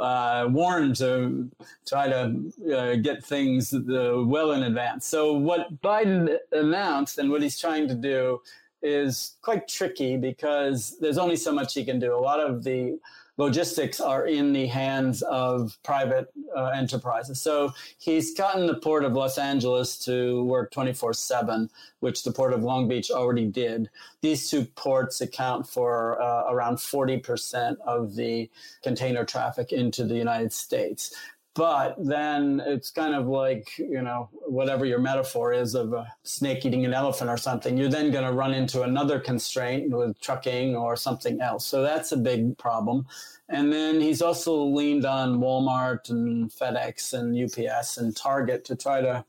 uh, 0.00 0.46
warned 0.50 0.96
to 0.96 1.50
try 1.86 2.08
to 2.08 2.52
uh, 2.76 2.96
get 2.96 3.24
things 3.24 3.72
uh, 3.72 4.22
well 4.24 4.52
in 4.52 4.62
advance. 4.62 5.06
So 5.06 5.32
what 5.32 5.80
Biden 5.80 6.36
announced 6.52 7.18
and 7.18 7.30
what 7.30 7.42
he's 7.42 7.58
trying 7.58 7.88
to 7.88 7.94
do 7.94 8.40
is 8.82 9.36
quite 9.42 9.68
tricky 9.68 10.16
because 10.16 10.96
there's 11.00 11.18
only 11.18 11.36
so 11.36 11.52
much 11.52 11.74
he 11.74 11.84
can 11.84 11.98
do. 11.98 12.14
A 12.14 12.16
lot 12.16 12.40
of 12.40 12.64
the 12.64 12.98
logistics 13.38 14.00
are 14.00 14.26
in 14.26 14.52
the 14.52 14.66
hands 14.66 15.22
of 15.22 15.78
private 15.84 16.28
uh, 16.54 16.66
enterprises. 16.74 17.40
So 17.40 17.72
he's 17.98 18.34
gotten 18.34 18.66
the 18.66 18.74
port 18.74 19.04
of 19.04 19.12
Los 19.12 19.38
Angeles 19.38 19.96
to 20.04 20.44
work 20.44 20.70
24 20.72 21.14
7, 21.14 21.70
which 22.00 22.24
the 22.24 22.32
port 22.32 22.52
of 22.52 22.62
Long 22.62 22.88
Beach 22.88 23.10
already 23.10 23.46
did. 23.46 23.88
These 24.20 24.50
two 24.50 24.64
ports 24.64 25.20
account 25.20 25.68
for 25.68 26.20
uh, 26.20 26.52
around 26.52 26.76
40% 26.76 27.76
of 27.86 28.16
the 28.16 28.50
container 28.82 29.24
traffic 29.24 29.72
into 29.72 30.04
the 30.04 30.16
United 30.16 30.52
States 30.52 31.14
but 31.58 31.96
then 31.98 32.62
it's 32.64 32.88
kind 32.88 33.16
of 33.16 33.26
like 33.26 33.76
you 33.78 34.00
know 34.00 34.28
whatever 34.46 34.84
your 34.84 35.00
metaphor 35.00 35.52
is 35.52 35.74
of 35.74 35.92
a 35.92 36.06
snake 36.22 36.64
eating 36.64 36.84
an 36.84 36.94
elephant 36.94 37.28
or 37.28 37.36
something 37.36 37.76
you're 37.76 37.88
then 37.88 38.12
going 38.12 38.24
to 38.24 38.30
run 38.30 38.54
into 38.54 38.82
another 38.82 39.18
constraint 39.18 39.90
with 39.90 40.18
trucking 40.20 40.76
or 40.76 40.94
something 40.96 41.40
else. 41.40 41.66
So 41.66 41.82
that's 41.82 42.12
a 42.12 42.16
big 42.16 42.56
problem. 42.58 43.06
And 43.48 43.72
then 43.72 44.00
he's 44.00 44.22
also 44.22 44.62
leaned 44.62 45.04
on 45.04 45.40
walmart 45.40 46.10
and 46.10 46.48
fedex 46.48 47.12
and 47.12 47.34
ups 47.36 47.96
and 47.96 48.16
target 48.16 48.64
to 48.66 48.76
try 48.76 49.00
to 49.00 49.24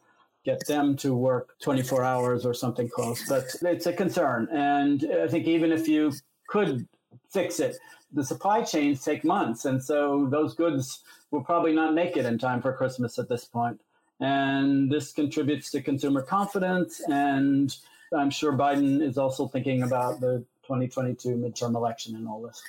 get 0.45 0.67
them 0.67 0.95
to 0.97 1.15
work 1.15 1.55
24 1.61 2.03
hours 2.03 2.45
or 2.45 2.53
something 2.53 2.89
close. 2.89 3.27
But 3.27 3.45
it's 3.63 3.87
a 3.87 3.93
concern. 3.93 4.47
And 4.51 5.03
i 5.23 5.27
think 5.27 5.47
even 5.47 5.71
if 5.71 5.87
you 5.87 6.13
could 6.47 6.87
fix 7.31 7.59
it 7.59 7.77
the 8.11 8.23
supply 8.23 8.63
chains 8.63 9.03
take 9.03 9.23
months 9.23 9.65
and 9.65 9.83
so 9.83 10.27
those 10.29 10.55
goods 10.55 11.03
will 11.31 11.43
probably 11.43 11.73
not 11.73 11.93
make 11.93 12.17
it 12.17 12.25
in 12.25 12.37
time 12.37 12.61
for 12.61 12.73
Christmas 12.73 13.19
at 13.19 13.29
this 13.29 13.45
point. 13.45 13.79
And 14.19 14.91
this 14.91 15.11
contributes 15.11 15.71
to 15.71 15.81
consumer 15.81 16.21
confidence. 16.21 17.01
And 17.07 17.75
I'm 18.15 18.29
sure 18.29 18.53
Biden 18.53 19.01
is 19.01 19.17
also 19.17 19.47
thinking 19.47 19.83
about 19.83 20.19
the 20.19 20.45
2022 20.63 21.29
midterm 21.29 21.75
election 21.75 22.15
and 22.15 22.27
all 22.27 22.41
this. 22.41 22.61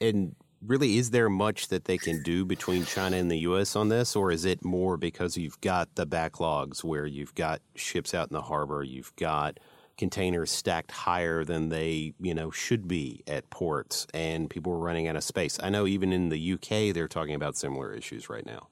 And 0.00 0.34
really, 0.64 0.98
is 0.98 1.10
there 1.10 1.28
much 1.28 1.68
that 1.68 1.84
they 1.84 1.98
can 1.98 2.22
do 2.22 2.44
between 2.44 2.84
China 2.84 3.16
and 3.16 3.30
the 3.30 3.38
U.S. 3.38 3.74
on 3.74 3.88
this, 3.88 4.14
or 4.14 4.30
is 4.30 4.44
it 4.44 4.64
more 4.64 4.96
because 4.96 5.36
you've 5.36 5.60
got 5.60 5.94
the 5.96 6.06
backlogs 6.06 6.84
where 6.84 7.06
you've 7.06 7.34
got 7.34 7.60
ships 7.74 8.14
out 8.14 8.28
in 8.28 8.34
the 8.34 8.42
harbor, 8.42 8.82
you've 8.82 9.14
got 9.16 9.58
containers 10.00 10.50
stacked 10.50 10.90
higher 10.90 11.44
than 11.44 11.68
they, 11.68 12.14
you 12.18 12.34
know, 12.34 12.50
should 12.50 12.88
be 12.88 13.22
at 13.28 13.48
ports, 13.50 14.06
and 14.12 14.50
people 14.50 14.72
were 14.72 14.78
running 14.78 15.06
out 15.06 15.14
of 15.14 15.22
space. 15.22 15.60
I 15.62 15.68
know 15.68 15.86
even 15.86 16.12
in 16.12 16.30
the 16.30 16.52
UK 16.54 16.92
they're 16.92 17.06
talking 17.06 17.34
about 17.34 17.56
similar 17.56 17.92
issues 17.92 18.28
right 18.28 18.44
now. 18.44 18.66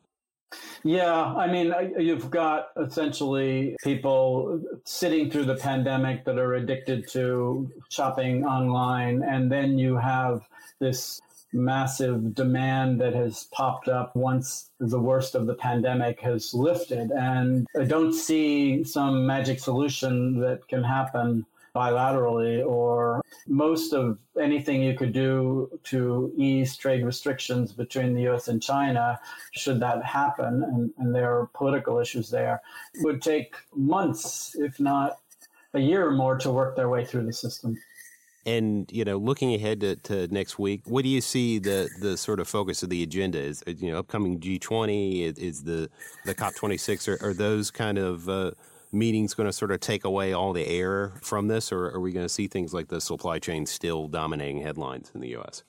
Yeah, 0.83 1.13
I 1.13 1.47
mean, 1.47 1.75
you've 1.99 2.31
got 2.31 2.69
essentially 2.81 3.77
people 3.85 4.63
sitting 4.85 5.31
through 5.31 5.45
the 5.45 5.57
pandemic 5.57 6.25
that 6.25 6.39
are 6.39 6.55
addicted 6.55 7.07
to 7.11 7.71
shopping 7.91 8.47
online, 8.47 9.23
and 9.23 9.53
then 9.53 9.79
you 9.79 9.97
have 9.97 10.49
this 10.81 11.21
massive 11.53 12.35
demand 12.35 13.01
that 13.01 13.15
has 13.15 13.45
popped 13.53 13.89
up 13.89 14.15
once 14.15 14.71
the 14.81 15.01
worst 15.01 15.35
of 15.35 15.47
the 15.47 15.55
pandemic 15.55 16.21
has 16.21 16.53
lifted. 16.53 17.11
And 17.11 17.67
I 17.79 17.85
don't 17.85 18.13
see 18.13 18.85
some 18.85 19.27
magic 19.27 19.61
solution 19.61 20.41
that 20.41 20.67
can 20.69 20.85
happen 20.85 21.47
bilaterally 21.75 22.65
or 22.67 23.23
most 23.47 23.93
of 23.93 24.19
anything 24.41 24.83
you 24.83 24.95
could 24.95 25.13
do 25.13 25.71
to 25.85 26.33
ease 26.37 26.77
trade 26.77 27.05
restrictions 27.05 27.73
between 27.73 28.15
the 28.15 28.29
US 28.29 28.49
and 28.49 28.63
China, 28.63 29.19
should 29.53 29.79
that 29.81 30.05
happen, 30.05 30.65
and, 30.65 30.91
and 30.99 31.15
there 31.15 31.39
are 31.39 31.47
political 31.55 31.99
issues 31.99 32.31
there, 32.31 32.61
would 32.97 33.23
take 33.23 33.55
months, 33.75 34.57
if 34.57 34.81
not 34.81 35.19
a 35.75 35.79
year 35.79 36.09
or 36.09 36.13
more, 36.13 36.37
to 36.39 36.51
work 36.51 36.75
their 36.75 36.89
way 36.89 37.05
through 37.05 37.27
the 37.27 37.33
system. 37.33 37.77
And 38.47 38.91
you 38.93 39.05
know, 39.05 39.19
looking 39.19 39.55
ahead 39.55 39.81
to, 39.81 39.97
to, 39.97 40.29
next 40.29 40.59
week, 40.59 40.83
what 40.85 41.03
do 41.03 41.09
you 41.09 41.21
see 41.21 41.59
the 41.59 41.89
the 42.01 42.17
sort 42.17 42.41
of 42.41 42.49
focus 42.49 42.83
of 42.83 42.89
the 42.89 43.03
agenda 43.03 43.39
is? 43.39 43.63
You 43.67 43.93
know, 43.93 43.99
upcoming 43.99 44.41
G 44.41 44.59
twenty 44.59 45.25
is, 45.25 45.39
is, 45.39 45.63
the 45.65 45.91
the 46.25 46.35
COP 46.35 46.55
twenty 46.55 46.77
six. 46.77 47.09
Are, 47.09 47.19
are, 47.21 47.35
those 47.35 47.71
kind 47.71 47.99
of 47.99 48.29
uh, 48.29 48.53
meetings 48.93 49.35
going 49.35 49.49
to 49.49 49.53
sort 49.53 49.71
of 49.71 49.81
take 49.81 50.05
away 50.05 50.33
all 50.33 50.53
the 50.53 50.67
air 50.67 51.13
from 51.21 51.49
this, 51.49 51.73
or 51.73 51.87
are 51.87 52.01
we 52.01 52.13
going 52.13 52.25
to 52.25 52.33
see 52.33 52.47
things 52.47 52.73
like 52.73 52.89
the 52.89 53.01
supply 53.01 53.39
chain 53.39 53.67
still 53.67 54.09
dominating 54.09 54.63
headlines 54.63 55.11
in 55.15 55.21
the 55.21 55.29
U.S.? 55.29 55.63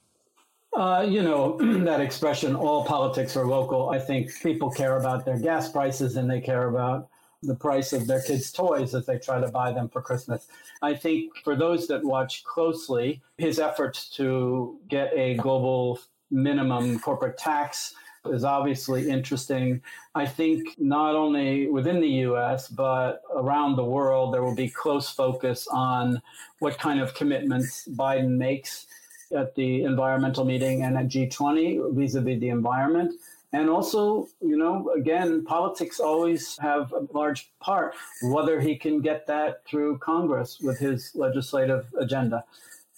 Uh, 0.74 1.06
you 1.08 1.24
know, 1.24 1.58
that 1.84 2.00
expression, 2.00 2.56
all 2.56 2.86
politics 2.86 3.36
are 3.36 3.46
local. 3.46 3.90
I 3.90 4.00
think 4.00 4.32
people 4.42 4.70
care 4.70 4.98
about 4.98 5.26
their 5.26 5.40
gas 5.40 5.70
prices 5.70 6.16
and 6.16 6.30
they 6.30 6.40
care 6.40 6.70
about 6.70 7.10
the 7.42 7.56
price 7.56 7.94
of 7.94 8.08
their 8.08 8.22
kids' 8.22 8.52
toys 8.52 8.94
as 8.94 9.06
they 9.06 9.18
try 9.18 9.40
to 9.40 9.48
buy 9.48 9.72
them 9.72 9.90
for 9.90 10.02
Christmas. 10.02 10.48
I 10.82 10.94
think 10.94 11.32
for 11.44 11.56
those 11.56 11.88
that 11.88 12.04
watch 12.04 12.44
closely, 12.44 13.22
his 13.38 13.60
efforts 13.60 14.10
to 14.18 14.78
get 14.90 15.12
a 15.16 15.36
global 15.36 16.00
minimum 16.32 17.00
corporate 17.00 17.38
tax 17.38 17.94
is 18.26 18.44
obviously 18.44 19.10
interesting. 19.10 19.82
I 20.14 20.26
think 20.26 20.76
not 20.78 21.16
only 21.16 21.68
within 21.70 22.02
the 22.02 22.10
US, 22.28 22.68
but 22.68 23.22
around 23.34 23.76
the 23.76 23.86
world, 23.86 24.34
there 24.34 24.44
will 24.44 24.56
be 24.56 24.70
close 24.70 25.10
focus 25.10 25.68
on 25.72 26.22
what 26.60 26.78
kind 26.78 27.00
of 27.00 27.14
commitments 27.14 27.88
Biden 27.88 28.38
makes 28.38 28.88
at 29.36 29.56
the 29.56 29.84
environmental 29.84 30.44
meeting 30.44 30.84
and 30.84 30.98
at 30.98 31.08
G20 31.08 31.96
vis 31.96 32.16
a 32.16 32.22
vis 32.22 32.40
the 32.40 32.50
environment. 32.50 33.14
And 33.52 33.70
also, 33.70 34.28
you 34.42 34.58
know, 34.58 34.92
again, 34.96 35.44
politics 35.44 36.00
always 36.00 36.58
have 36.60 36.94
a 36.94 37.08
large 37.14 37.52
part, 37.60 37.96
whether 38.22 38.62
he 38.62 38.76
can 38.76 39.02
get 39.02 39.26
that 39.28 39.66
through 39.66 39.98
Congress 40.00 40.60
with 40.60 40.78
his 40.78 41.12
legislative 41.16 41.88
agenda. 42.00 42.44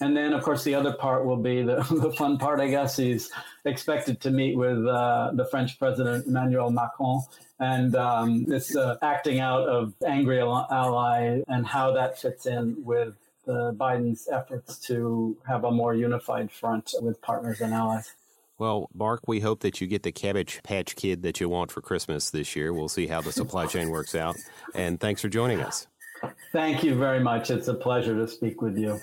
And 0.01 0.17
then, 0.17 0.33
of 0.33 0.43
course, 0.43 0.63
the 0.63 0.75
other 0.75 0.93
part 0.93 1.25
will 1.25 1.37
be 1.37 1.61
the, 1.61 1.75
the 2.01 2.11
fun 2.11 2.37
part, 2.37 2.59
I 2.59 2.67
guess. 2.67 2.97
He's 2.97 3.31
expected 3.63 4.19
to 4.21 4.31
meet 4.31 4.57
with 4.57 4.85
uh, 4.85 5.31
the 5.33 5.45
French 5.45 5.79
President 5.79 6.27
Emmanuel 6.27 6.71
Macron 6.71 7.21
and 7.59 7.95
um, 7.95 8.43
this 8.45 8.75
uh, 8.75 8.97
acting 9.03 9.39
out 9.39 9.69
of 9.69 9.93
angry 10.05 10.41
ally 10.41 11.41
and 11.47 11.65
how 11.65 11.93
that 11.93 12.19
fits 12.19 12.47
in 12.47 12.83
with 12.83 13.13
Biden's 13.47 14.27
efforts 14.31 14.77
to 14.87 15.37
have 15.47 15.63
a 15.63 15.71
more 15.71 15.93
unified 15.93 16.51
front 16.51 16.93
with 17.01 17.21
partners 17.21 17.61
and 17.61 17.73
allies. 17.73 18.13
Well, 18.61 18.91
Mark, 18.93 19.21
we 19.27 19.39
hope 19.39 19.61
that 19.61 19.81
you 19.81 19.87
get 19.87 20.03
the 20.03 20.11
Cabbage 20.11 20.61
Patch 20.61 20.95
Kid 20.95 21.23
that 21.23 21.39
you 21.39 21.49
want 21.49 21.71
for 21.71 21.81
Christmas 21.81 22.29
this 22.29 22.55
year. 22.55 22.71
We'll 22.75 22.89
see 22.89 23.07
how 23.07 23.19
the 23.19 23.31
supply 23.31 23.65
chain 23.65 23.89
works 23.89 24.13
out. 24.13 24.35
And 24.75 24.99
thanks 24.99 25.19
for 25.19 25.29
joining 25.29 25.61
us. 25.61 25.87
Thank 26.51 26.83
you 26.83 26.93
very 26.93 27.19
much. 27.19 27.49
It's 27.49 27.69
a 27.69 27.73
pleasure 27.73 28.13
to 28.13 28.27
speak 28.27 28.61
with 28.61 28.77
you. 28.77 28.99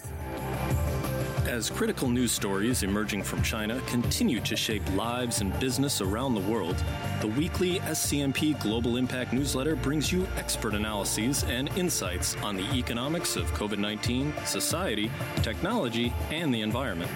As 1.48 1.70
critical 1.70 2.10
news 2.10 2.30
stories 2.30 2.82
emerging 2.82 3.22
from 3.22 3.42
China 3.42 3.80
continue 3.86 4.38
to 4.40 4.54
shape 4.54 4.82
lives 4.94 5.40
and 5.40 5.58
business 5.58 6.02
around 6.02 6.34
the 6.34 6.42
world, 6.42 6.76
the 7.22 7.28
weekly 7.28 7.80
SCMP 7.80 8.60
Global 8.60 8.98
Impact 8.98 9.32
newsletter 9.32 9.74
brings 9.74 10.12
you 10.12 10.28
expert 10.36 10.74
analyses 10.74 11.44
and 11.44 11.70
insights 11.70 12.36
on 12.42 12.54
the 12.54 12.70
economics 12.74 13.36
of 13.36 13.50
COVID 13.54 13.78
19, 13.78 14.34
society, 14.44 15.10
technology, 15.36 16.12
and 16.30 16.54
the 16.54 16.60
environment. 16.60 17.10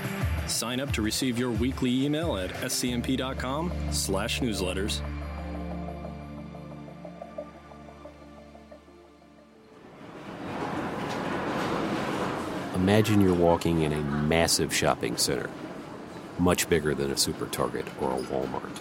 Sign 0.47 0.81
up 0.81 0.91
to 0.93 1.03
receive 1.03 1.39
your 1.39 1.51
weekly 1.51 2.03
email 2.03 2.39
at 2.39 2.53
scmp.com/newsletters. 2.53 5.03
Imagine 12.83 13.21
you're 13.21 13.33
walking 13.33 13.83
in 13.83 13.93
a 13.93 14.03
massive 14.03 14.75
shopping 14.75 15.17
center, 15.17 15.49
much 16.41 16.69
bigger 16.69 16.97
than 16.97 17.12
a 17.12 17.17
super 17.17 17.47
Target 17.47 17.87
or 18.01 18.11
a 18.11 18.21
Walmart. 18.23 18.77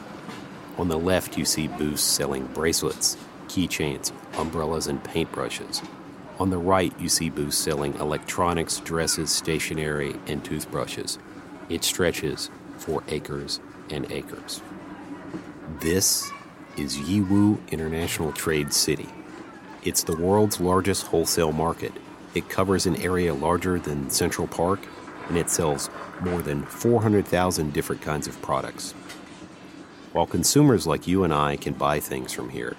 On 0.80 0.88
the 0.88 0.98
left, 0.98 1.38
you 1.38 1.46
see 1.46 1.68
booths 1.68 2.02
selling 2.02 2.48
bracelets, 2.48 3.16
keychains, 3.48 4.12
umbrellas, 4.40 4.88
and 4.88 5.04
paintbrushes. 5.04 5.88
On 6.40 6.50
the 6.50 6.58
right, 6.58 6.92
you 7.00 7.10
see 7.10 7.30
booths 7.30 7.60
selling 7.60 7.94
electronics, 7.94 8.80
dresses, 8.80 9.30
stationery, 9.30 10.16
and 10.26 10.44
toothbrushes. 10.44 11.20
It 11.70 11.84
stretches 11.84 12.50
for 12.80 13.04
acres 13.08 13.60
and 13.92 14.12
acres. 14.12 14.64
This 15.80 16.32
is 16.76 16.98
Yiwu 16.98 17.70
International 17.70 18.32
Trade 18.32 18.74
City. 18.74 19.10
It's 19.84 20.02
the 20.02 20.18
world's 20.18 20.60
largest 20.60 21.06
wholesale 21.06 21.52
market 21.52 21.94
it 22.34 22.50
covers 22.50 22.86
an 22.86 22.96
area 22.98 23.34
larger 23.34 23.80
than 23.80 24.10
Central 24.10 24.48
Park, 24.48 24.80
and 25.28 25.38
it 25.38 25.50
sells 25.50 25.90
more 26.22 26.42
than 26.42 26.64
400,000 26.64 27.74
different 27.74 28.02
kinds 28.02 28.28
of 28.28 28.42
products. 28.42 28.94
While 30.14 30.28
consumers 30.28 30.86
like 30.86 31.08
you 31.08 31.24
and 31.24 31.34
I 31.34 31.56
can 31.56 31.74
buy 31.74 32.00
things 32.00 32.34
from 32.34 32.50
here, 32.50 32.76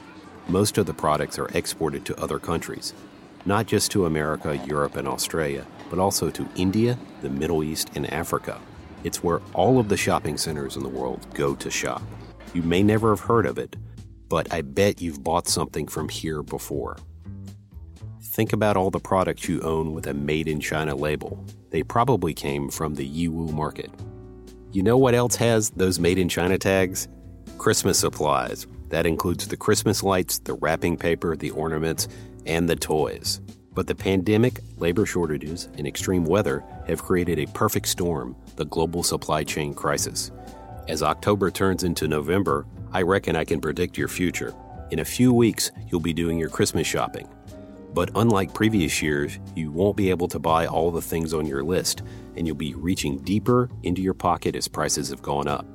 most 0.48 0.76
of 0.76 0.86
the 0.86 0.94
products 0.94 1.38
are 1.38 1.48
exported 1.54 2.04
to 2.06 2.20
other 2.20 2.38
countries, 2.38 2.92
not 3.46 3.66
just 3.66 3.90
to 3.92 4.06
America, 4.06 4.56
Europe, 4.66 4.96
and 4.96 5.08
Australia, 5.08 5.66
but 5.88 5.98
also 5.98 6.30
to 6.30 6.48
India, 6.56 6.98
the 7.22 7.30
Middle 7.30 7.64
East, 7.64 7.90
and 7.94 8.12
Africa. 8.12 8.60
It's 9.04 9.22
where 9.22 9.40
all 9.54 9.78
of 9.78 9.88
the 9.88 9.96
shopping 9.96 10.36
centers 10.36 10.76
in 10.76 10.82
the 10.82 10.88
world 10.88 11.26
go 11.34 11.54
to 11.56 11.70
shop. 11.70 12.02
You 12.54 12.62
may 12.62 12.82
never 12.82 13.10
have 13.10 13.20
heard 13.20 13.46
of 13.46 13.58
it, 13.58 13.76
but 14.28 14.52
I 14.52 14.62
bet 14.62 15.00
you've 15.00 15.24
bought 15.24 15.48
something 15.48 15.86
from 15.88 16.08
here 16.08 16.42
before. 16.42 16.98
Think 18.24 18.52
about 18.52 18.76
all 18.76 18.90
the 18.90 19.00
products 19.00 19.48
you 19.48 19.60
own 19.62 19.92
with 19.92 20.06
a 20.06 20.14
Made 20.14 20.46
in 20.46 20.60
China 20.60 20.94
label. 20.94 21.44
They 21.70 21.82
probably 21.82 22.32
came 22.32 22.70
from 22.70 22.94
the 22.94 23.06
Yiwu 23.06 23.52
market. 23.52 23.90
You 24.70 24.84
know 24.84 24.96
what 24.96 25.14
else 25.14 25.34
has 25.36 25.70
those 25.70 25.98
Made 25.98 26.18
in 26.18 26.28
China 26.28 26.56
tags? 26.56 27.08
Christmas 27.58 27.98
supplies. 27.98 28.68
That 28.90 29.06
includes 29.06 29.48
the 29.48 29.56
Christmas 29.56 30.04
lights, 30.04 30.38
the 30.38 30.54
wrapping 30.54 30.96
paper, 30.96 31.36
the 31.36 31.50
ornaments, 31.50 32.06
and 32.46 32.68
the 32.68 32.76
toys. 32.76 33.40
But 33.74 33.88
the 33.88 33.94
pandemic, 33.96 34.60
labor 34.76 35.04
shortages, 35.04 35.68
and 35.76 35.84
extreme 35.84 36.24
weather 36.24 36.62
have 36.86 37.02
created 37.02 37.40
a 37.40 37.52
perfect 37.52 37.88
storm 37.88 38.36
the 38.54 38.64
global 38.66 39.02
supply 39.02 39.42
chain 39.42 39.74
crisis. 39.74 40.30
As 40.86 41.02
October 41.02 41.50
turns 41.50 41.82
into 41.82 42.06
November, 42.06 42.66
I 42.92 43.02
reckon 43.02 43.34
I 43.34 43.44
can 43.44 43.60
predict 43.60 43.98
your 43.98 44.08
future. 44.08 44.54
In 44.92 45.00
a 45.00 45.04
few 45.04 45.32
weeks, 45.32 45.72
you'll 45.88 46.00
be 46.00 46.12
doing 46.12 46.38
your 46.38 46.50
Christmas 46.50 46.86
shopping. 46.86 47.28
But 47.94 48.10
unlike 48.14 48.54
previous 48.54 49.02
years, 49.02 49.38
you 49.54 49.70
won't 49.70 49.96
be 49.96 50.10
able 50.10 50.28
to 50.28 50.38
buy 50.38 50.66
all 50.66 50.90
the 50.90 51.02
things 51.02 51.34
on 51.34 51.46
your 51.46 51.62
list, 51.62 52.02
and 52.36 52.46
you'll 52.46 52.56
be 52.56 52.74
reaching 52.74 53.18
deeper 53.18 53.68
into 53.82 54.00
your 54.00 54.14
pocket 54.14 54.56
as 54.56 54.66
prices 54.68 55.10
have 55.10 55.20
gone 55.20 55.46
up. 55.46 55.66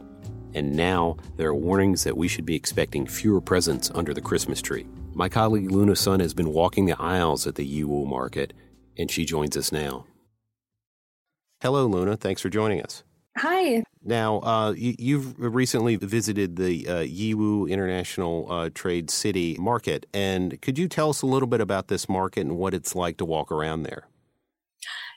And 0.53 0.75
now 0.75 1.17
there 1.35 1.49
are 1.49 1.55
warnings 1.55 2.03
that 2.03 2.17
we 2.17 2.27
should 2.27 2.45
be 2.45 2.55
expecting 2.55 3.05
fewer 3.05 3.39
presents 3.39 3.91
under 3.93 4.13
the 4.13 4.21
Christmas 4.21 4.61
tree. 4.61 4.87
My 5.13 5.29
colleague 5.29 5.71
Luna 5.71 5.95
Sun 5.95 6.19
has 6.19 6.33
been 6.33 6.53
walking 6.53 6.85
the 6.85 6.99
aisles 6.99 7.45
at 7.45 7.55
the 7.55 7.81
Yiwu 7.81 8.07
market, 8.07 8.53
and 8.97 9.11
she 9.11 9.25
joins 9.25 9.55
us 9.55 9.71
now. 9.71 10.05
Hello, 11.61 11.85
Luna. 11.85 12.17
Thanks 12.17 12.41
for 12.41 12.49
joining 12.49 12.81
us. 12.81 13.03
Hi. 13.37 13.83
Now, 14.03 14.39
uh, 14.39 14.71
you, 14.71 15.19
have 15.19 15.35
recently 15.37 15.95
visited 15.95 16.55
the 16.55 16.87
uh, 16.87 16.93
Yiwu 17.03 17.69
International 17.69 18.51
uh, 18.51 18.69
Trade 18.73 19.11
City 19.11 19.55
market, 19.59 20.07
and 20.13 20.59
could 20.61 20.77
you 20.77 20.87
tell 20.87 21.09
us 21.09 21.21
a 21.21 21.27
little 21.27 21.47
bit 21.47 21.61
about 21.61 21.87
this 21.87 22.09
market 22.09 22.41
and 22.41 22.57
what 22.57 22.73
it's 22.73 22.95
like 22.95 23.17
to 23.17 23.25
walk 23.25 23.51
around 23.51 23.83
there? 23.83 24.07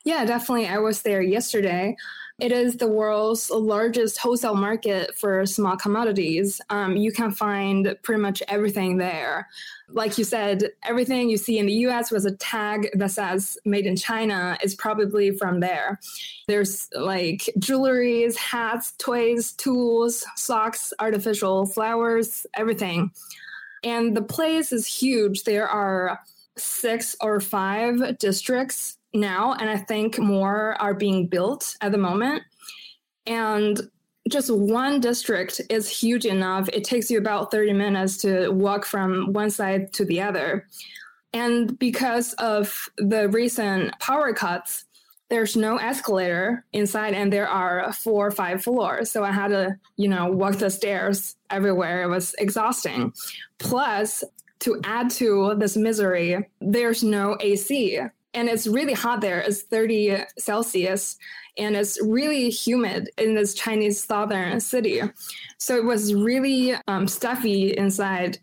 Yeah, 0.04 0.24
definitely. 0.24 0.66
I 0.66 0.78
was 0.78 1.02
there 1.02 1.22
yesterday. 1.22 1.96
It 2.40 2.52
is 2.52 2.78
the 2.78 2.88
world's 2.88 3.50
largest 3.50 4.16
wholesale 4.16 4.54
market 4.54 5.14
for 5.14 5.44
small 5.44 5.76
commodities. 5.76 6.58
Um, 6.70 6.96
you 6.96 7.12
can 7.12 7.32
find 7.32 7.94
pretty 8.02 8.22
much 8.22 8.42
everything 8.48 8.96
there. 8.96 9.46
Like 9.90 10.16
you 10.16 10.24
said, 10.24 10.70
everything 10.82 11.28
you 11.28 11.36
see 11.36 11.58
in 11.58 11.66
the 11.66 11.74
US 11.86 12.10
with 12.10 12.24
a 12.24 12.34
tag 12.36 12.88
that 12.94 13.10
says 13.10 13.58
made 13.66 13.84
in 13.84 13.94
China 13.94 14.56
is 14.62 14.74
probably 14.74 15.32
from 15.32 15.60
there. 15.60 16.00
There's 16.48 16.88
like 16.94 17.50
jewelries, 17.58 18.36
hats, 18.36 18.94
toys, 18.96 19.52
tools, 19.52 20.24
socks, 20.36 20.94
artificial 20.98 21.66
flowers, 21.66 22.46
everything. 22.54 23.10
And 23.84 24.16
the 24.16 24.22
place 24.22 24.72
is 24.72 24.86
huge. 24.86 25.44
There 25.44 25.68
are 25.68 26.20
six 26.56 27.16
or 27.20 27.40
five 27.40 28.18
districts 28.18 28.96
now, 29.12 29.54
and 29.54 29.68
I 29.68 29.76
think 29.76 30.18
more 30.18 30.80
are 30.80 30.94
being 30.94 31.26
built 31.26 31.76
at 31.80 31.92
the 31.92 31.98
moment. 31.98 32.42
And 33.26 33.80
just 34.28 34.50
one 34.52 35.00
district 35.00 35.60
is 35.68 35.88
huge 35.88 36.26
enough. 36.26 36.68
It 36.72 36.84
takes 36.84 37.10
you 37.10 37.18
about 37.18 37.50
30 37.50 37.72
minutes 37.72 38.16
to 38.18 38.50
walk 38.50 38.84
from 38.84 39.32
one 39.32 39.50
side 39.50 39.92
to 39.94 40.04
the 40.04 40.20
other. 40.20 40.66
And 41.32 41.78
because 41.78 42.32
of 42.34 42.88
the 42.98 43.28
recent 43.28 43.98
power 43.98 44.32
cuts, 44.32 44.84
there's 45.28 45.56
no 45.56 45.76
escalator 45.76 46.64
inside 46.72 47.14
and 47.14 47.32
there 47.32 47.48
are 47.48 47.92
four 47.92 48.26
or 48.26 48.30
five 48.32 48.64
floors. 48.64 49.10
So 49.10 49.22
I 49.22 49.30
had 49.30 49.48
to, 49.48 49.78
you 49.96 50.08
know, 50.08 50.26
walk 50.26 50.56
the 50.56 50.70
stairs 50.70 51.36
everywhere. 51.50 52.02
It 52.02 52.08
was 52.08 52.34
exhausting. 52.38 53.12
Plus, 53.58 54.24
to 54.60 54.80
add 54.84 55.08
to 55.10 55.54
this 55.56 55.76
misery, 55.76 56.48
there's 56.60 57.02
no 57.04 57.36
AC 57.40 58.00
and 58.34 58.48
it's 58.48 58.66
really 58.66 58.92
hot 58.92 59.20
there. 59.20 59.40
It's 59.40 59.62
30 59.62 60.18
Celsius 60.38 61.16
and 61.58 61.76
it's 61.76 62.00
really 62.02 62.50
humid 62.50 63.10
in 63.18 63.34
this 63.34 63.54
Chinese 63.54 64.02
southern 64.02 64.60
city. 64.60 65.02
So 65.58 65.76
it 65.76 65.84
was 65.84 66.14
really 66.14 66.74
um, 66.88 67.08
stuffy 67.08 67.76
inside. 67.76 68.38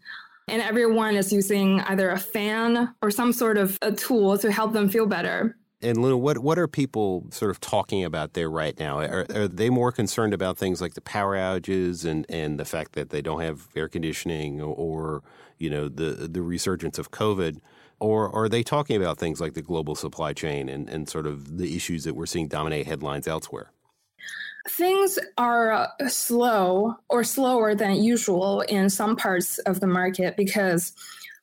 And 0.50 0.62
everyone 0.62 1.15
is 1.15 1.34
using 1.34 1.82
either 1.82 2.10
a 2.10 2.19
fan 2.19 2.93
or 3.02 3.12
some 3.12 3.34
sort 3.34 3.58
of 3.58 3.78
a 3.82 3.91
tool 3.91 4.38
to 4.38 4.52
help 4.52 4.73
them 4.73 4.88
feel 4.88 5.06
better. 5.06 5.58
And 5.82 6.02
Luna, 6.02 6.17
what 6.17 6.39
what 6.39 6.58
are 6.58 6.67
people 6.67 7.28
sort 7.30 7.52
of 7.52 7.60
talking 7.60 8.04
about 8.04 8.34
there 8.34 8.50
right 8.50 8.78
now? 8.80 9.00
Are, 9.00 9.28
are 9.36 9.47
they 9.47 9.69
more 9.69 9.91
concerned 9.91 10.34
about 10.34 10.58
things 10.58 10.82
like 10.82 10.95
the 10.95 11.02
power 11.02 11.36
outages 11.36 12.04
and, 12.04 12.26
and 12.30 12.60
the 12.60 12.65
fact 12.65 12.93
that 12.93 13.12
they 13.12 13.21
don't 13.21 13.41
have 13.41 13.67
air 13.76 13.88
conditioning 13.88 14.60
or, 14.60 14.73
or 14.73 15.23
you 15.60 15.69
know 15.69 15.88
the 15.88 16.28
the 16.28 16.41
resurgence 16.41 16.97
of 16.97 17.12
COVID? 17.12 17.60
Or 18.00 18.34
are 18.36 18.48
they 18.48 18.64
talking 18.64 18.96
about 18.96 19.18
things 19.18 19.42
like 19.42 19.54
the 19.54 19.62
global 19.62 19.96
supply 19.96 20.34
chain 20.34 20.70
and, 20.70 20.88
and 20.90 21.10
sort 21.10 21.26
of 21.26 21.58
the 21.58 21.76
issues 21.76 22.04
that 22.04 22.16
we're 22.16 22.28
seeing 22.28 22.48
dominate 22.48 22.86
headlines 22.86 23.28
elsewhere? 23.28 23.72
Things 24.70 25.18
are 25.38 25.90
slow 26.08 26.96
or 27.10 27.24
slower 27.24 27.74
than 27.74 28.04
usual 28.04 28.62
in 28.62 28.90
some 28.90 29.16
parts 29.16 29.60
of 29.60 29.80
the 29.80 29.88
market 29.88 30.36
because 30.36 30.94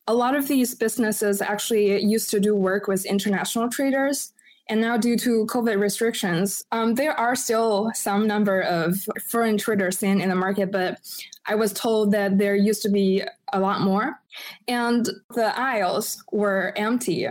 a 0.06 0.14
lot 0.14 0.36
of 0.36 0.46
these 0.46 0.74
businesses 0.74 1.40
actually 1.40 2.02
used 2.02 2.30
to 2.30 2.40
do 2.40 2.54
work 2.54 2.86
with 2.86 3.06
international 3.06 3.68
traders. 3.68 4.32
And 4.68 4.80
now, 4.80 4.96
due 4.96 5.16
to 5.18 5.46
COVID 5.46 5.78
restrictions, 5.78 6.64
um, 6.72 6.94
there 6.94 7.12
are 7.12 7.34
still 7.34 7.90
some 7.94 8.26
number 8.26 8.62
of 8.62 8.96
foreign 9.28 9.58
traders 9.58 10.02
in, 10.02 10.22
in 10.22 10.30
the 10.30 10.34
market, 10.34 10.72
but 10.72 11.00
I 11.46 11.54
was 11.54 11.72
told 11.72 12.12
that 12.12 12.38
there 12.38 12.56
used 12.56 12.82
to 12.82 12.88
be 12.88 13.22
a 13.54 13.60
lot 13.60 13.80
more. 13.80 14.20
And 14.68 15.08
the 15.34 15.58
aisles 15.58 16.22
were 16.32 16.74
empty 16.76 17.28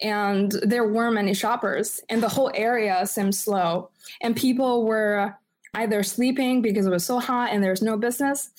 and 0.00 0.52
there 0.62 0.86
weren't 0.86 1.14
many 1.14 1.34
shoppers 1.34 2.00
and 2.08 2.22
the 2.22 2.28
whole 2.28 2.50
area 2.54 3.06
seemed 3.06 3.34
slow. 3.34 3.90
And 4.20 4.36
people 4.36 4.84
were 4.84 5.36
either 5.74 6.02
sleeping 6.02 6.62
because 6.62 6.86
it 6.86 6.90
was 6.90 7.04
so 7.04 7.18
hot 7.18 7.50
and 7.52 7.62
there's 7.62 7.82
no 7.82 7.96
business 7.96 8.50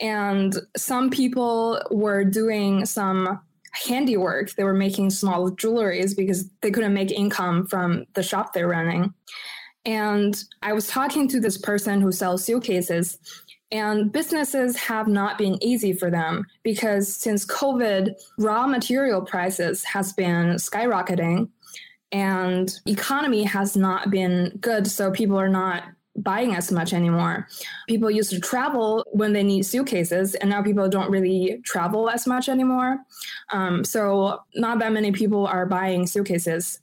and 0.00 0.56
some 0.76 1.10
people 1.10 1.80
were 1.90 2.24
doing 2.24 2.84
some 2.84 3.40
handiwork. 3.72 4.52
They 4.52 4.64
were 4.64 4.74
making 4.74 5.10
small 5.10 5.50
jewelries 5.50 6.16
because 6.16 6.48
they 6.62 6.70
couldn't 6.70 6.94
make 6.94 7.10
income 7.10 7.66
from 7.66 8.06
the 8.14 8.22
shop 8.22 8.52
they're 8.52 8.68
running. 8.68 9.12
And 9.86 10.42
i 10.62 10.72
was 10.72 10.86
talking 10.86 11.28
to 11.28 11.40
this 11.40 11.58
person 11.58 12.00
who 12.00 12.10
sells 12.10 12.42
suitcases 12.42 13.18
and 13.74 14.12
businesses 14.12 14.76
have 14.76 15.08
not 15.08 15.36
been 15.36 15.60
easy 15.60 15.92
for 15.92 16.08
them 16.08 16.46
because 16.62 17.12
since 17.12 17.44
COVID, 17.44 18.14
raw 18.38 18.68
material 18.68 19.20
prices 19.20 19.82
has 19.82 20.12
been 20.12 20.54
skyrocketing 20.58 21.48
and 22.12 22.72
economy 22.86 23.42
has 23.42 23.76
not 23.76 24.12
been 24.12 24.56
good. 24.60 24.86
So 24.86 25.10
people 25.10 25.36
are 25.40 25.48
not 25.48 25.82
buying 26.16 26.54
as 26.54 26.70
much 26.70 26.92
anymore. 26.92 27.48
People 27.88 28.12
used 28.12 28.30
to 28.30 28.38
travel 28.38 29.04
when 29.10 29.32
they 29.32 29.42
need 29.42 29.64
suitcases, 29.66 30.36
and 30.36 30.48
now 30.50 30.62
people 30.62 30.88
don't 30.88 31.10
really 31.10 31.60
travel 31.64 32.08
as 32.08 32.28
much 32.28 32.48
anymore. 32.48 32.98
Um, 33.52 33.82
so 33.82 34.38
not 34.54 34.78
that 34.78 34.92
many 34.92 35.10
people 35.10 35.48
are 35.48 35.66
buying 35.66 36.06
suitcases 36.06 36.78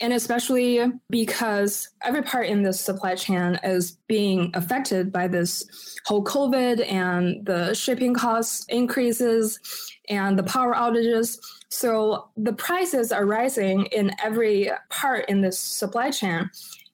and 0.00 0.12
especially 0.12 0.80
because 1.08 1.88
every 2.02 2.22
part 2.22 2.46
in 2.46 2.62
this 2.62 2.80
supply 2.80 3.14
chain 3.14 3.58
is 3.62 3.92
being 4.08 4.50
affected 4.54 5.12
by 5.12 5.28
this 5.28 5.64
whole 6.04 6.24
COVID 6.24 6.90
and 6.90 7.46
the 7.46 7.74
shipping 7.74 8.12
costs 8.12 8.66
increases 8.68 9.60
and 10.08 10.38
the 10.38 10.42
power 10.42 10.74
outages. 10.74 11.38
So 11.68 12.28
the 12.36 12.52
prices 12.52 13.12
are 13.12 13.24
rising 13.24 13.86
in 13.86 14.10
every 14.22 14.70
part 14.90 15.28
in 15.28 15.40
this 15.40 15.58
supply 15.58 16.10
chain. 16.10 16.50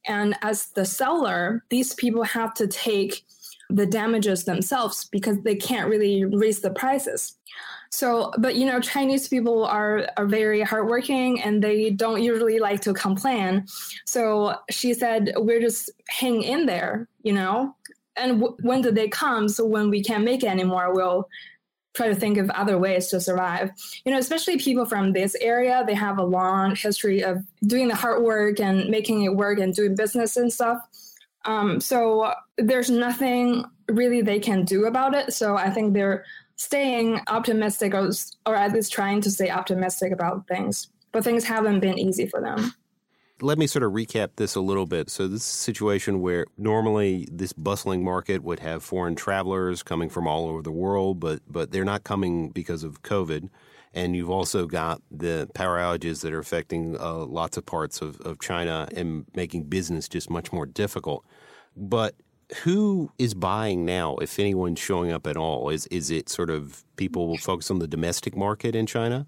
And 0.06 0.34
as 0.42 0.66
the 0.68 0.84
seller, 0.84 1.64
these 1.70 1.94
people 1.94 2.22
have 2.22 2.54
to 2.54 2.66
take 2.66 3.24
the 3.70 3.86
damages 3.86 4.44
themselves 4.44 5.04
because 5.06 5.40
they 5.42 5.56
can't 5.56 5.88
really 5.88 6.24
raise 6.24 6.60
the 6.60 6.70
prices. 6.70 7.36
So, 7.90 8.32
but 8.38 8.54
you 8.54 8.66
know, 8.66 8.80
Chinese 8.80 9.28
people 9.28 9.64
are 9.64 10.08
are 10.16 10.26
very 10.26 10.60
hardworking 10.62 11.40
and 11.42 11.62
they 11.62 11.90
don't 11.90 12.22
usually 12.22 12.60
like 12.60 12.80
to 12.82 12.94
complain. 12.94 13.66
So 14.06 14.54
she 14.70 14.94
said, 14.94 15.32
"We're 15.36 15.60
just 15.60 15.90
hang 16.08 16.42
in 16.42 16.66
there, 16.66 17.08
you 17.22 17.32
know." 17.32 17.74
And 18.16 18.40
w- 18.40 18.56
when 18.62 18.82
the 18.82 18.92
day 18.92 19.08
comes 19.08 19.56
so 19.56 19.64
when 19.64 19.90
we 19.90 20.02
can't 20.02 20.24
make 20.24 20.44
it 20.44 20.48
anymore, 20.48 20.94
we'll 20.94 21.28
try 21.94 22.08
to 22.08 22.14
think 22.14 22.38
of 22.38 22.48
other 22.50 22.78
ways 22.78 23.08
to 23.08 23.20
survive. 23.20 23.70
You 24.04 24.12
know, 24.12 24.18
especially 24.18 24.58
people 24.58 24.84
from 24.84 25.12
this 25.12 25.34
area, 25.40 25.82
they 25.86 25.94
have 25.94 26.18
a 26.18 26.24
long 26.24 26.76
history 26.76 27.22
of 27.24 27.44
doing 27.66 27.88
the 27.88 27.96
hard 27.96 28.22
work 28.22 28.60
and 28.60 28.88
making 28.88 29.24
it 29.24 29.34
work 29.34 29.58
and 29.58 29.74
doing 29.74 29.96
business 29.96 30.36
and 30.36 30.52
stuff. 30.52 30.78
Um, 31.44 31.80
so 31.80 32.32
there's 32.58 32.90
nothing 32.90 33.64
really 33.88 34.22
they 34.22 34.38
can 34.38 34.64
do 34.64 34.86
about 34.86 35.14
it. 35.14 35.32
So 35.32 35.56
I 35.56 35.70
think 35.70 35.94
they're 35.94 36.24
staying 36.56 37.20
optimistic 37.28 37.94
or, 37.94 38.10
or 38.46 38.54
at 38.54 38.72
least 38.72 38.92
trying 38.92 39.20
to 39.22 39.30
stay 39.30 39.50
optimistic 39.50 40.12
about 40.12 40.46
things. 40.46 40.88
But 41.12 41.24
things 41.24 41.44
haven't 41.44 41.80
been 41.80 41.98
easy 41.98 42.26
for 42.26 42.40
them. 42.40 42.74
Let 43.40 43.56
me 43.56 43.66
sort 43.66 43.82
of 43.82 43.92
recap 43.92 44.36
this 44.36 44.54
a 44.54 44.60
little 44.60 44.84
bit. 44.84 45.08
So, 45.08 45.26
this 45.26 45.40
is 45.40 45.46
a 45.46 45.58
situation 45.58 46.20
where 46.20 46.46
normally 46.58 47.26
this 47.32 47.54
bustling 47.54 48.04
market 48.04 48.44
would 48.44 48.60
have 48.60 48.84
foreign 48.84 49.14
travelers 49.14 49.82
coming 49.82 50.10
from 50.10 50.26
all 50.26 50.46
over 50.46 50.60
the 50.60 50.70
world, 50.70 51.18
but, 51.18 51.40
but 51.48 51.72
they're 51.72 51.86
not 51.86 52.04
coming 52.04 52.50
because 52.50 52.84
of 52.84 53.02
COVID. 53.02 53.48
And 53.92 54.14
you've 54.14 54.30
also 54.30 54.66
got 54.66 55.02
the 55.10 55.48
power 55.54 55.78
outages 55.78 56.22
that 56.22 56.32
are 56.32 56.38
affecting 56.38 56.96
uh, 57.00 57.24
lots 57.24 57.56
of 57.56 57.66
parts 57.66 58.00
of, 58.00 58.20
of 58.20 58.40
China 58.40 58.88
and 58.94 59.26
making 59.34 59.64
business 59.64 60.08
just 60.08 60.30
much 60.30 60.52
more 60.52 60.64
difficult. 60.66 61.24
But 61.76 62.14
who 62.62 63.10
is 63.18 63.34
buying 63.34 63.84
now, 63.84 64.16
if 64.16 64.38
anyone's 64.38 64.78
showing 64.78 65.10
up 65.12 65.26
at 65.26 65.36
all? 65.36 65.70
Is 65.70 65.86
is 65.86 66.10
it 66.10 66.28
sort 66.28 66.50
of 66.50 66.84
people 66.96 67.36
focus 67.38 67.70
on 67.70 67.78
the 67.78 67.88
domestic 67.88 68.36
market 68.36 68.74
in 68.74 68.86
China? 68.86 69.26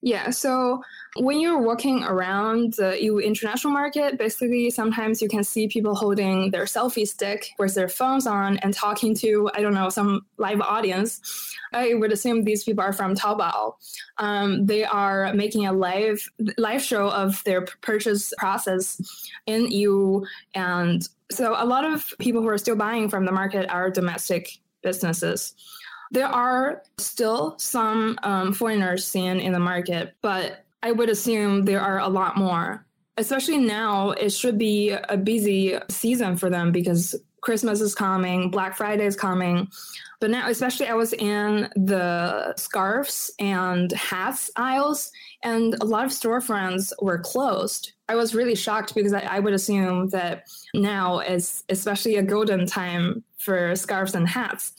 Yeah, 0.00 0.30
so 0.30 0.80
when 1.16 1.40
you're 1.40 1.60
walking 1.60 2.04
around 2.04 2.74
the 2.74 2.96
Yiwu 3.02 3.24
international 3.24 3.72
market, 3.72 4.16
basically 4.16 4.70
sometimes 4.70 5.20
you 5.20 5.28
can 5.28 5.42
see 5.42 5.66
people 5.66 5.96
holding 5.96 6.52
their 6.52 6.64
selfie 6.64 7.06
stick 7.06 7.50
with 7.58 7.74
their 7.74 7.88
phones 7.88 8.24
on 8.24 8.58
and 8.58 8.72
talking 8.72 9.12
to, 9.16 9.50
I 9.54 9.60
don't 9.60 9.74
know, 9.74 9.88
some 9.88 10.24
live 10.36 10.60
audience. 10.60 11.20
I 11.72 11.94
would 11.94 12.12
assume 12.12 12.44
these 12.44 12.62
people 12.62 12.84
are 12.84 12.92
from 12.92 13.16
Taobao. 13.16 13.74
Um, 14.18 14.66
they 14.66 14.84
are 14.84 15.32
making 15.34 15.66
a 15.66 15.72
live 15.72 16.20
live 16.56 16.82
show 16.82 17.08
of 17.10 17.42
their 17.42 17.62
purchase 17.80 18.32
process 18.38 19.00
in 19.46 19.66
Yiwu 19.66 20.24
and 20.54 21.08
so 21.30 21.54
a 21.58 21.66
lot 21.66 21.84
of 21.84 22.14
people 22.18 22.40
who 22.40 22.48
are 22.48 22.58
still 22.58 22.76
buying 22.76 23.08
from 23.08 23.26
the 23.26 23.32
market 23.32 23.68
are 23.68 23.90
domestic 23.90 24.58
businesses. 24.82 25.54
There 26.10 26.26
are 26.26 26.82
still 26.98 27.58
some 27.58 28.18
um, 28.22 28.52
foreigners 28.52 29.06
seen 29.06 29.40
in 29.40 29.52
the 29.52 29.58
market, 29.58 30.14
but 30.22 30.64
I 30.82 30.92
would 30.92 31.10
assume 31.10 31.64
there 31.64 31.80
are 31.80 31.98
a 31.98 32.08
lot 32.08 32.36
more. 32.36 32.86
Especially 33.16 33.58
now, 33.58 34.10
it 34.12 34.30
should 34.30 34.58
be 34.58 34.90
a 34.90 35.16
busy 35.16 35.76
season 35.90 36.36
for 36.36 36.50
them 36.50 36.70
because 36.70 37.16
Christmas 37.40 37.80
is 37.80 37.94
coming, 37.94 38.50
Black 38.50 38.76
Friday 38.76 39.06
is 39.06 39.16
coming. 39.16 39.68
But 40.20 40.30
now, 40.30 40.48
especially, 40.48 40.86
I 40.86 40.94
was 40.94 41.12
in 41.12 41.68
the 41.76 42.54
scarves 42.56 43.30
and 43.38 43.92
hats 43.92 44.50
aisles, 44.56 45.12
and 45.42 45.74
a 45.80 45.84
lot 45.84 46.04
of 46.04 46.10
storefronts 46.10 46.92
were 47.00 47.18
closed. 47.18 47.92
I 48.08 48.16
was 48.16 48.34
really 48.34 48.56
shocked 48.56 48.94
because 48.94 49.12
I, 49.12 49.20
I 49.20 49.38
would 49.40 49.54
assume 49.54 50.08
that 50.08 50.48
now 50.74 51.20
is 51.20 51.62
especially 51.68 52.16
a 52.16 52.22
golden 52.22 52.66
time 52.66 53.22
for 53.38 53.76
scarves 53.76 54.14
and 54.14 54.28
hats. 54.28 54.72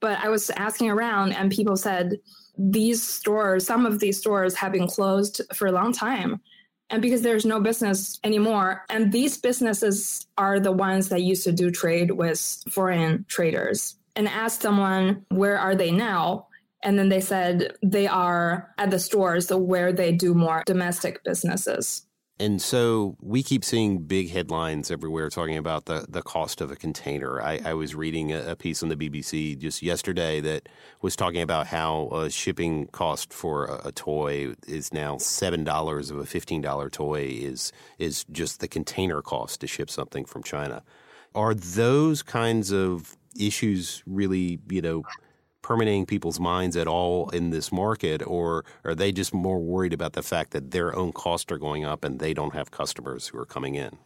But 0.00 0.18
I 0.18 0.28
was 0.28 0.50
asking 0.50 0.90
around, 0.90 1.32
and 1.32 1.50
people 1.50 1.76
said 1.76 2.18
these 2.58 3.02
stores, 3.02 3.66
some 3.66 3.86
of 3.86 4.00
these 4.00 4.18
stores 4.18 4.54
have 4.56 4.72
been 4.72 4.86
closed 4.86 5.42
for 5.54 5.66
a 5.66 5.72
long 5.72 5.92
time. 5.92 6.40
And 6.88 7.02
because 7.02 7.22
there's 7.22 7.44
no 7.44 7.60
business 7.60 8.20
anymore, 8.22 8.84
and 8.88 9.10
these 9.10 9.36
businesses 9.38 10.26
are 10.38 10.60
the 10.60 10.72
ones 10.72 11.08
that 11.08 11.22
used 11.22 11.44
to 11.44 11.52
do 11.52 11.70
trade 11.70 12.12
with 12.12 12.62
foreign 12.70 13.24
traders. 13.28 13.96
And 14.14 14.28
asked 14.28 14.62
someone, 14.62 15.26
where 15.28 15.58
are 15.58 15.74
they 15.74 15.90
now? 15.90 16.46
And 16.82 16.98
then 16.98 17.08
they 17.08 17.20
said 17.20 17.76
they 17.82 18.06
are 18.06 18.72
at 18.78 18.90
the 18.90 18.98
stores 18.98 19.50
where 19.50 19.92
they 19.92 20.12
do 20.12 20.32
more 20.32 20.62
domestic 20.64 21.22
businesses. 21.24 22.05
And 22.38 22.60
so 22.60 23.16
we 23.20 23.42
keep 23.42 23.64
seeing 23.64 24.02
big 24.02 24.30
headlines 24.30 24.90
everywhere 24.90 25.30
talking 25.30 25.56
about 25.56 25.86
the, 25.86 26.04
the 26.06 26.20
cost 26.20 26.60
of 26.60 26.70
a 26.70 26.76
container. 26.76 27.40
I, 27.40 27.60
I 27.64 27.72
was 27.72 27.94
reading 27.94 28.30
a, 28.30 28.50
a, 28.50 28.56
piece 28.56 28.82
on 28.82 28.90
the 28.90 28.96
BBC 28.96 29.58
just 29.58 29.82
yesterday 29.82 30.40
that 30.40 30.68
was 31.00 31.16
talking 31.16 31.40
about 31.40 31.68
how 31.68 32.08
a 32.08 32.28
shipping 32.28 32.88
cost 32.88 33.32
for 33.32 33.64
a, 33.64 33.88
a 33.88 33.92
toy 33.92 34.54
is 34.68 34.92
now 34.92 35.16
seven 35.16 35.64
dollars 35.64 36.10
of 36.10 36.18
a 36.18 36.26
fifteen 36.26 36.60
dollar 36.60 36.90
toy 36.90 37.22
is 37.22 37.72
is 37.98 38.24
just 38.30 38.60
the 38.60 38.68
container 38.68 39.22
cost 39.22 39.62
to 39.62 39.66
ship 39.66 39.88
something 39.88 40.26
from 40.26 40.42
China. 40.42 40.82
Are 41.34 41.54
those 41.54 42.22
kinds 42.22 42.70
of 42.70 43.16
issues 43.38 44.02
really, 44.06 44.58
you 44.68 44.82
know, 44.82 45.04
permeating 45.66 46.06
people's 46.06 46.38
minds 46.38 46.76
at 46.76 46.86
all 46.86 47.28
in 47.30 47.50
this 47.50 47.72
market, 47.72 48.24
or 48.24 48.64
are 48.84 48.94
they 48.94 49.10
just 49.10 49.34
more 49.34 49.58
worried 49.58 49.92
about 49.92 50.12
the 50.12 50.22
fact 50.22 50.52
that 50.52 50.70
their 50.70 50.94
own 50.94 51.12
costs 51.12 51.50
are 51.50 51.58
going 51.58 51.84
up 51.84 52.04
and 52.04 52.20
they 52.20 52.32
don't 52.32 52.54
have 52.54 52.70
customers 52.70 53.26
who 53.26 53.36
are 53.36 53.44
coming 53.44 53.74
in? 53.74 53.98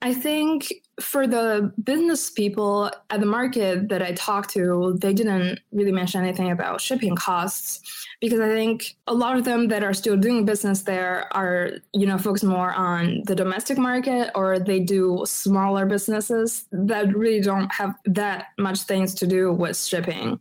I 0.00 0.14
think 0.14 0.72
for 1.00 1.26
the 1.26 1.72
business 1.82 2.30
people 2.30 2.88
at 3.10 3.18
the 3.18 3.26
market 3.26 3.88
that 3.88 4.00
I 4.00 4.12
talked 4.12 4.50
to, 4.50 4.96
they 5.00 5.12
didn't 5.12 5.58
really 5.72 5.90
mention 5.90 6.22
anything 6.22 6.52
about 6.52 6.80
shipping 6.80 7.16
costs 7.16 7.80
because 8.20 8.38
I 8.38 8.48
think 8.48 8.96
a 9.08 9.14
lot 9.14 9.36
of 9.36 9.44
them 9.44 9.68
that 9.68 9.82
are 9.82 9.94
still 9.94 10.16
doing 10.16 10.44
business 10.44 10.82
there 10.82 11.26
are, 11.36 11.70
you 11.92 12.06
know, 12.06 12.18
focused 12.18 12.44
more 12.44 12.72
on 12.72 13.22
the 13.26 13.34
domestic 13.34 13.76
market 13.76 14.30
or 14.36 14.60
they 14.60 14.78
do 14.78 15.24
smaller 15.26 15.84
businesses 15.86 16.66
that 16.70 17.16
really 17.16 17.40
don't 17.40 17.72
have 17.72 17.94
that 18.04 18.46
much 18.58 18.82
things 18.82 19.14
to 19.14 19.26
do 19.26 19.52
with 19.52 19.76
shipping. 19.76 20.38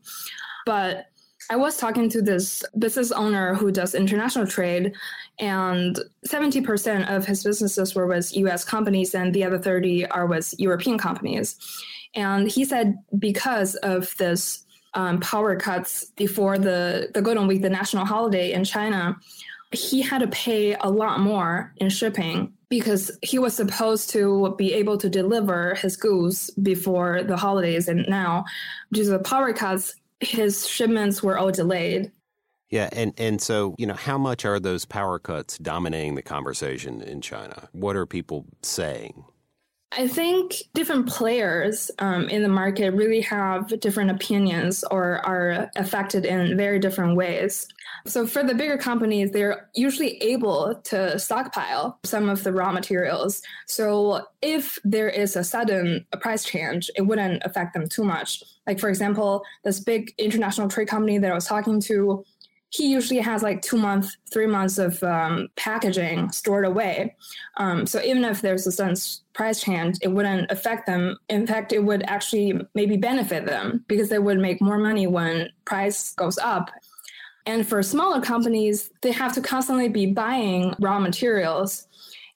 But 0.66 1.08
I 1.50 1.56
was 1.56 1.78
talking 1.78 2.08
to 2.10 2.22
this 2.22 2.64
business 2.78 3.12
owner 3.12 3.56
who 3.56 3.72
does 3.72 3.96
international 3.96 4.48
trade, 4.48 4.94
and 5.40 6.00
70% 6.28 7.14
of 7.14 7.26
his 7.26 7.44
businesses 7.44 7.96
were 7.96 8.08
with 8.08 8.36
US 8.38 8.64
companies, 8.64 9.16
and 9.16 9.34
the 9.34 9.44
other 9.44 9.58
30 9.58 10.06
are 10.08 10.28
with 10.28 10.54
European 10.60 10.98
companies. 10.98 11.58
And 12.16 12.50
he 12.50 12.66
said 12.66 12.98
because 13.18 13.76
of 13.76 14.16
this 14.18 14.66
um, 14.94 15.20
power 15.20 15.56
cuts 15.56 16.06
before 16.18 16.58
the, 16.58 17.10
the 17.14 17.22
Golden 17.22 17.48
Week, 17.48 17.62
the 17.62 17.70
national 17.70 18.06
holiday 18.06 18.52
in 18.52 18.66
China, 18.66 19.18
he 19.72 20.02
had 20.02 20.20
to 20.20 20.28
pay 20.28 20.76
a 20.76 20.90
lot 20.90 21.22
more 21.22 21.74
in 21.78 21.90
shipping 21.90 22.52
because 22.68 23.12
he 23.22 23.40
was 23.40 23.56
supposed 23.56 24.10
to 24.10 24.54
be 24.58 24.74
able 24.74 24.98
to 24.98 25.10
deliver 25.10 25.76
his 25.76 25.96
goods 25.96 26.50
before 26.52 27.24
the 27.24 27.38
holidays. 27.38 27.88
And 27.88 28.06
now, 28.08 28.46
due 28.92 29.04
to 29.04 29.10
the 29.12 29.20
power 29.20 29.54
cuts, 29.54 29.96
his 30.22 30.68
shipments 30.68 31.22
were 31.22 31.38
all 31.38 31.52
delayed. 31.52 32.12
Yeah, 32.70 32.90
and, 32.94 33.14
and 33.18 33.42
so, 33.42 33.76
you 33.78 33.86
know, 33.86 33.96
how 33.96 34.18
much 34.18 34.46
are 34.46 34.60
those 34.60 34.86
power 34.86 35.20
cuts 35.20 35.58
dominating 35.58 36.16
the 36.16 36.22
conversation 36.22 37.02
in 37.02 37.20
China? 37.20 37.68
What 37.74 37.98
are 37.98 38.06
people 38.06 38.46
saying? 38.62 39.26
I 39.94 40.08
think 40.08 40.64
different 40.74 41.08
players 41.08 41.92
um, 42.00 42.30
in 42.30 42.44
the 42.44 42.48
market 42.48 42.92
really 42.92 43.20
have 43.22 43.78
different 43.82 44.10
opinions 44.10 44.86
or 44.90 45.18
are 45.26 45.70
affected 45.76 46.26
in 46.26 46.56
very 46.56 46.80
different 46.80 47.18
ways. 47.18 47.68
So, 48.08 48.26
for 48.26 48.42
the 48.42 48.56
bigger 48.56 48.78
companies, 48.78 49.32
they're 49.32 49.70
usually 49.76 50.18
able 50.24 50.76
to 50.86 51.20
stockpile 51.20 52.00
some 52.04 52.30
of 52.30 52.44
the 52.44 52.54
raw 52.54 52.72
materials. 52.72 53.42
So, 53.68 54.28
if 54.42 54.80
there 54.86 55.10
is 55.10 55.36
a 55.36 55.44
sudden 55.44 56.06
a 56.14 56.18
price 56.18 56.46
change, 56.46 56.90
it 56.96 57.02
wouldn't 57.02 57.44
affect 57.44 57.74
them 57.74 57.90
too 57.90 58.06
much. 58.06 58.44
Like, 58.66 58.80
for 58.80 58.88
example, 58.88 59.44
this 59.66 59.82
big 59.82 60.14
international 60.18 60.70
trade 60.70 60.88
company 60.88 61.18
that 61.18 61.32
I 61.32 61.36
was 61.36 61.46
talking 61.46 61.82
to, 61.82 62.24
he 62.72 62.90
usually 62.90 63.20
has 63.20 63.44
like 63.44 63.62
two 63.62 63.78
months, 63.78 64.18
three 64.32 64.48
months 64.48 64.78
of 64.78 65.04
um, 65.04 65.50
packaging 65.58 66.32
stored 66.32 66.66
away. 66.66 67.16
Um, 67.58 67.86
so 67.86 68.02
even 68.02 68.24
if 68.24 68.42
there's 68.42 68.66
a 68.66 68.72
sudden 68.72 68.96
price 69.34 69.62
change, 69.62 69.98
it 70.02 70.08
wouldn't 70.08 70.50
affect 70.50 70.88
them. 70.88 71.18
In 71.28 71.46
fact, 71.46 71.74
it 71.74 71.84
would 71.84 72.04
actually 72.04 72.60
maybe 72.74 72.96
benefit 72.96 73.46
them 73.46 73.84
because 73.88 74.08
they 74.08 74.20
would 74.20 74.40
make 74.40 74.62
more 74.62 74.78
money 74.78 75.06
when 75.06 75.50
price 75.66 76.14
goes 76.14 76.38
up. 76.38 76.72
And 77.46 77.68
for 77.68 77.84
smaller 77.84 78.22
companies, 78.22 78.90
they 79.02 79.12
have 79.12 79.34
to 79.34 79.42
constantly 79.42 79.90
be 79.90 80.06
buying 80.06 80.74
raw 80.80 81.00
materials, 81.00 81.88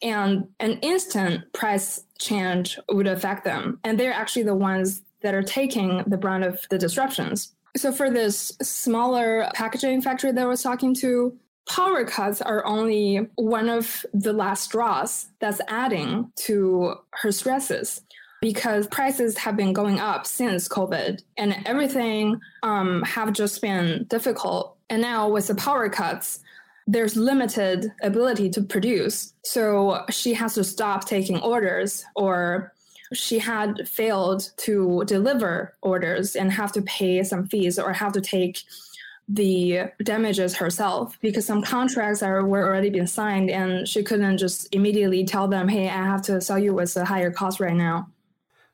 and 0.02 0.48
an 0.60 0.80
instant 0.82 1.54
price 1.54 2.04
change 2.20 2.78
would 2.90 3.08
affect 3.08 3.46
them. 3.46 3.80
And 3.86 3.98
they're 3.98 4.12
actually 4.12 4.44
the 4.44 4.56
ones 4.56 5.04
that 5.22 5.34
are 5.34 5.44
taking 5.44 6.04
the 6.08 6.18
brunt 6.18 6.44
of 6.44 6.60
the 6.70 6.78
disruptions. 6.78 7.55
So 7.78 7.92
for 7.92 8.10
this 8.10 8.54
smaller 8.62 9.50
packaging 9.54 10.02
factory 10.02 10.32
that 10.32 10.42
I 10.42 10.46
was 10.46 10.64
talking 10.64 10.94
to, 10.96 11.38
power 11.68 12.06
cuts 12.06 12.42
are 12.42 12.66
only 12.66 13.28
one 13.36 13.70
of 13.70 14.06
the 14.14 14.34
last 14.34 14.64
straws 14.64 15.28
that's 15.40 15.62
adding 15.68 16.32
to 16.36 16.96
her 17.12 17.32
stresses 17.32 18.02
because 18.42 18.88
prices 18.88 19.38
have 19.38 19.58
been 19.58 19.74
going 19.74 20.00
up 20.00 20.28
since 20.28 20.70
COVID 20.70 21.22
and 21.38 21.56
everything 21.66 22.40
um, 22.64 23.02
have 23.02 23.34
just 23.34 23.62
been 23.62 24.06
difficult. 24.08 24.78
And 24.90 25.02
now 25.02 25.30
with 25.30 25.48
the 25.48 25.56
power 25.56 25.90
cuts, 25.90 26.42
there's 26.88 27.16
limited 27.16 27.92
ability 28.04 28.52
to 28.52 28.62
produce. 28.62 29.34
So 29.44 30.06
she 30.12 30.36
has 30.36 30.54
to 30.54 30.64
stop 30.64 31.06
taking 31.06 31.42
orders 31.42 32.06
or 32.16 32.75
she 33.16 33.40
had 33.40 33.88
failed 33.88 34.52
to 34.58 35.04
deliver 35.06 35.74
orders 35.82 36.36
and 36.36 36.52
have 36.52 36.72
to 36.74 36.82
pay 36.82 37.24
some 37.24 37.48
fees 37.48 37.80
or 37.80 37.94
have 37.94 38.14
to 38.14 38.22
take 38.22 38.60
the 39.28 39.80
damages 40.04 40.56
herself 40.56 41.18
because 41.22 41.46
some 41.46 41.64
contracts 41.64 42.22
are 42.22 42.46
were 42.46 42.66
already 42.66 42.92
been 42.92 43.08
signed 43.08 43.50
and 43.50 43.88
she 43.88 44.04
couldn't 44.04 44.38
just 44.38 44.68
immediately 44.74 45.26
tell 45.26 45.48
them, 45.48 45.68
hey, 45.68 45.90
I 45.90 46.04
have 46.06 46.22
to 46.24 46.40
sell 46.42 46.60
you 46.60 46.74
with 46.74 46.96
a 46.96 47.06
higher 47.06 47.32
cost 47.32 47.60
right 47.60 47.76
now. 47.76 48.10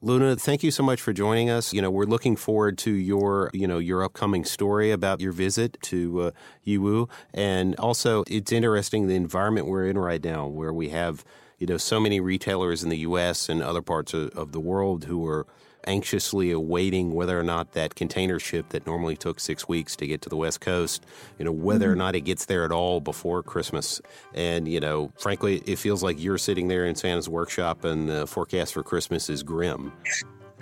Luna, 0.04 0.36
thank 0.36 0.64
you 0.64 0.72
so 0.72 0.82
much 0.82 1.00
for 1.00 1.14
joining 1.14 1.52
us. 1.52 1.74
You 1.74 1.82
know, 1.82 1.92
we're 1.92 2.06
looking 2.06 2.36
forward 2.36 2.80
to 2.80 2.92
your, 2.92 3.52
you 3.54 3.68
know, 3.68 3.78
your 3.78 4.04
upcoming 4.04 4.44
story 4.44 4.90
about 4.90 5.22
your 5.22 5.32
visit 5.32 5.78
to 5.84 6.22
uh, 6.22 6.32
Yiwu, 6.66 7.08
and 7.36 7.76
also 7.76 8.24
it's 8.28 8.52
interesting 8.52 9.08
the 9.08 9.16
environment 9.16 9.68
we're 9.68 9.88
in 9.88 10.00
right 10.00 10.24
now, 10.24 10.48
where 10.48 10.74
we 10.74 10.90
have 10.90 11.24
you 11.62 11.68
know, 11.68 11.78
so 11.78 12.00
many 12.00 12.20
retailers 12.20 12.84
in 12.84 12.90
the 12.90 12.98
U.S. 12.98 13.48
and 13.48 13.62
other 13.62 13.84
parts 13.84 14.16
of, 14.16 14.30
of 14.30 14.52
the 14.52 14.60
world 14.60 15.06
who 15.06 15.28
are 15.28 15.46
anxiously 15.86 16.50
awaiting 16.50 17.14
whether 17.14 17.40
or 17.40 17.44
not 17.44 17.74
that 17.74 17.94
container 17.94 18.40
ship 18.40 18.70
that 18.70 18.88
normally 18.88 19.16
took 19.16 19.40
six 19.40 19.68
weeks 19.68 19.96
to 19.96 20.08
get 20.08 20.24
to 20.24 20.30
the 20.30 20.36
West 20.36 20.60
Coast, 20.60 21.06
you 21.38 21.46
know, 21.46 21.52
whether 21.52 21.86
mm-hmm. 21.86 21.94
or 21.94 21.96
not 21.98 22.16
it 22.16 22.22
gets 22.22 22.46
there 22.46 22.66
at 22.66 22.72
all 22.72 23.00
before 23.00 23.44
Christmas. 23.44 24.02
And, 24.34 24.68
you 24.68 24.80
know, 24.80 25.14
frankly, 25.20 25.62
it 25.68 25.78
feels 25.78 26.02
like 26.02 26.20
you're 26.20 26.40
sitting 26.40 26.68
there 26.68 26.84
in 26.86 26.96
Santa's 26.96 27.30
workshop 27.30 27.86
and 27.86 28.10
the 28.10 28.26
forecast 28.26 28.74
for 28.74 28.82
Christmas 28.82 29.30
is 29.30 29.44
grim. 29.44 29.92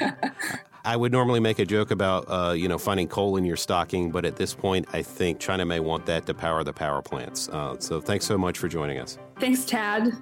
I 0.86 0.98
would 0.98 1.14
normally 1.14 1.40
make 1.40 1.60
a 1.60 1.66
joke 1.66 1.92
about, 1.92 2.26
uh, 2.28 2.52
you 2.52 2.68
know, 2.68 2.78
finding 2.78 3.08
coal 3.08 3.38
in 3.38 3.46
your 3.46 3.58
stocking, 3.58 4.12
but 4.12 4.26
at 4.26 4.36
this 4.36 4.54
point, 4.54 4.86
I 4.92 5.02
think 5.02 5.40
China 5.40 5.66
may 5.66 5.80
want 5.80 6.06
that 6.08 6.26
to 6.26 6.34
power 6.34 6.64
the 6.66 6.74
power 6.74 7.02
plants. 7.02 7.48
Uh, 7.48 7.78
so 7.80 8.02
thanks 8.02 8.26
so 8.26 8.38
much 8.38 8.58
for 8.58 8.68
joining 8.68 9.00
us. 9.00 9.18
Thanks, 9.40 9.64
Chad. 9.64 10.14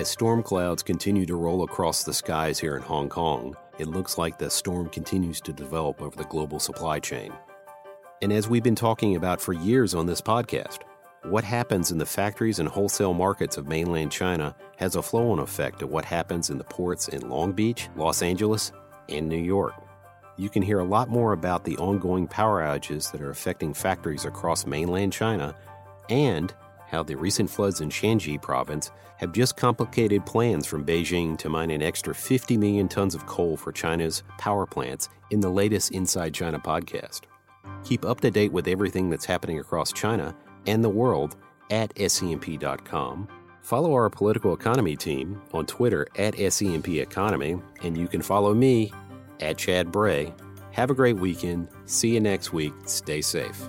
As 0.00 0.08
storm 0.08 0.42
clouds 0.42 0.82
continue 0.82 1.26
to 1.26 1.36
roll 1.36 1.62
across 1.62 2.04
the 2.04 2.14
skies 2.14 2.58
here 2.58 2.74
in 2.74 2.80
Hong 2.80 3.10
Kong, 3.10 3.54
it 3.78 3.86
looks 3.86 4.16
like 4.16 4.38
the 4.38 4.48
storm 4.48 4.88
continues 4.88 5.42
to 5.42 5.52
develop 5.52 6.00
over 6.00 6.16
the 6.16 6.24
global 6.24 6.58
supply 6.58 7.00
chain. 7.00 7.34
And 8.22 8.32
as 8.32 8.48
we've 8.48 8.62
been 8.62 8.74
talking 8.74 9.14
about 9.14 9.42
for 9.42 9.52
years 9.52 9.94
on 9.94 10.06
this 10.06 10.22
podcast, 10.22 10.78
what 11.24 11.44
happens 11.44 11.90
in 11.90 11.98
the 11.98 12.06
factories 12.06 12.60
and 12.60 12.66
wholesale 12.66 13.12
markets 13.12 13.58
of 13.58 13.68
mainland 13.68 14.10
China 14.10 14.56
has 14.78 14.96
a 14.96 15.02
flow 15.02 15.32
on 15.32 15.38
effect 15.38 15.80
to 15.80 15.86
what 15.86 16.06
happens 16.06 16.48
in 16.48 16.56
the 16.56 16.64
ports 16.64 17.08
in 17.08 17.28
Long 17.28 17.52
Beach, 17.52 17.90
Los 17.94 18.22
Angeles, 18.22 18.72
and 19.10 19.28
New 19.28 19.36
York. 19.36 19.74
You 20.38 20.48
can 20.48 20.62
hear 20.62 20.78
a 20.78 20.84
lot 20.84 21.10
more 21.10 21.34
about 21.34 21.64
the 21.64 21.76
ongoing 21.76 22.26
power 22.26 22.62
outages 22.62 23.12
that 23.12 23.20
are 23.20 23.28
affecting 23.28 23.74
factories 23.74 24.24
across 24.24 24.64
mainland 24.64 25.12
China 25.12 25.54
and 26.08 26.54
how 26.90 27.02
the 27.02 27.16
recent 27.16 27.48
floods 27.48 27.80
in 27.80 27.88
Shanxi 27.88 28.40
province 28.40 28.90
have 29.18 29.32
just 29.32 29.56
complicated 29.56 30.26
plans 30.26 30.66
from 30.66 30.84
Beijing 30.84 31.38
to 31.38 31.48
mine 31.48 31.70
an 31.70 31.82
extra 31.82 32.14
50 32.14 32.56
million 32.56 32.88
tons 32.88 33.14
of 33.14 33.26
coal 33.26 33.56
for 33.56 33.70
China's 33.70 34.22
power 34.38 34.66
plants 34.66 35.08
in 35.30 35.40
the 35.40 35.50
latest 35.50 35.92
Inside 35.92 36.34
China 36.34 36.58
podcast. 36.58 37.22
Keep 37.84 38.04
up 38.04 38.20
to 38.20 38.30
date 38.30 38.52
with 38.52 38.66
everything 38.66 39.08
that's 39.08 39.24
happening 39.24 39.58
across 39.58 39.92
China 39.92 40.34
and 40.66 40.82
the 40.82 40.88
world 40.88 41.36
at 41.70 41.94
scmp.com. 41.94 43.28
Follow 43.62 43.92
our 43.92 44.10
political 44.10 44.54
economy 44.54 44.96
team 44.96 45.40
on 45.52 45.66
Twitter 45.66 46.06
at 46.16 46.34
SCMP 46.34 47.00
Economy, 47.00 47.60
and 47.82 47.96
you 47.96 48.08
can 48.08 48.22
follow 48.22 48.54
me 48.54 48.92
at 49.40 49.58
Chad 49.58 49.92
Bray. 49.92 50.32
Have 50.72 50.90
a 50.90 50.94
great 50.94 51.16
weekend. 51.16 51.68
See 51.84 52.14
you 52.14 52.20
next 52.20 52.52
week. 52.52 52.72
Stay 52.86 53.20
safe. 53.20 53.68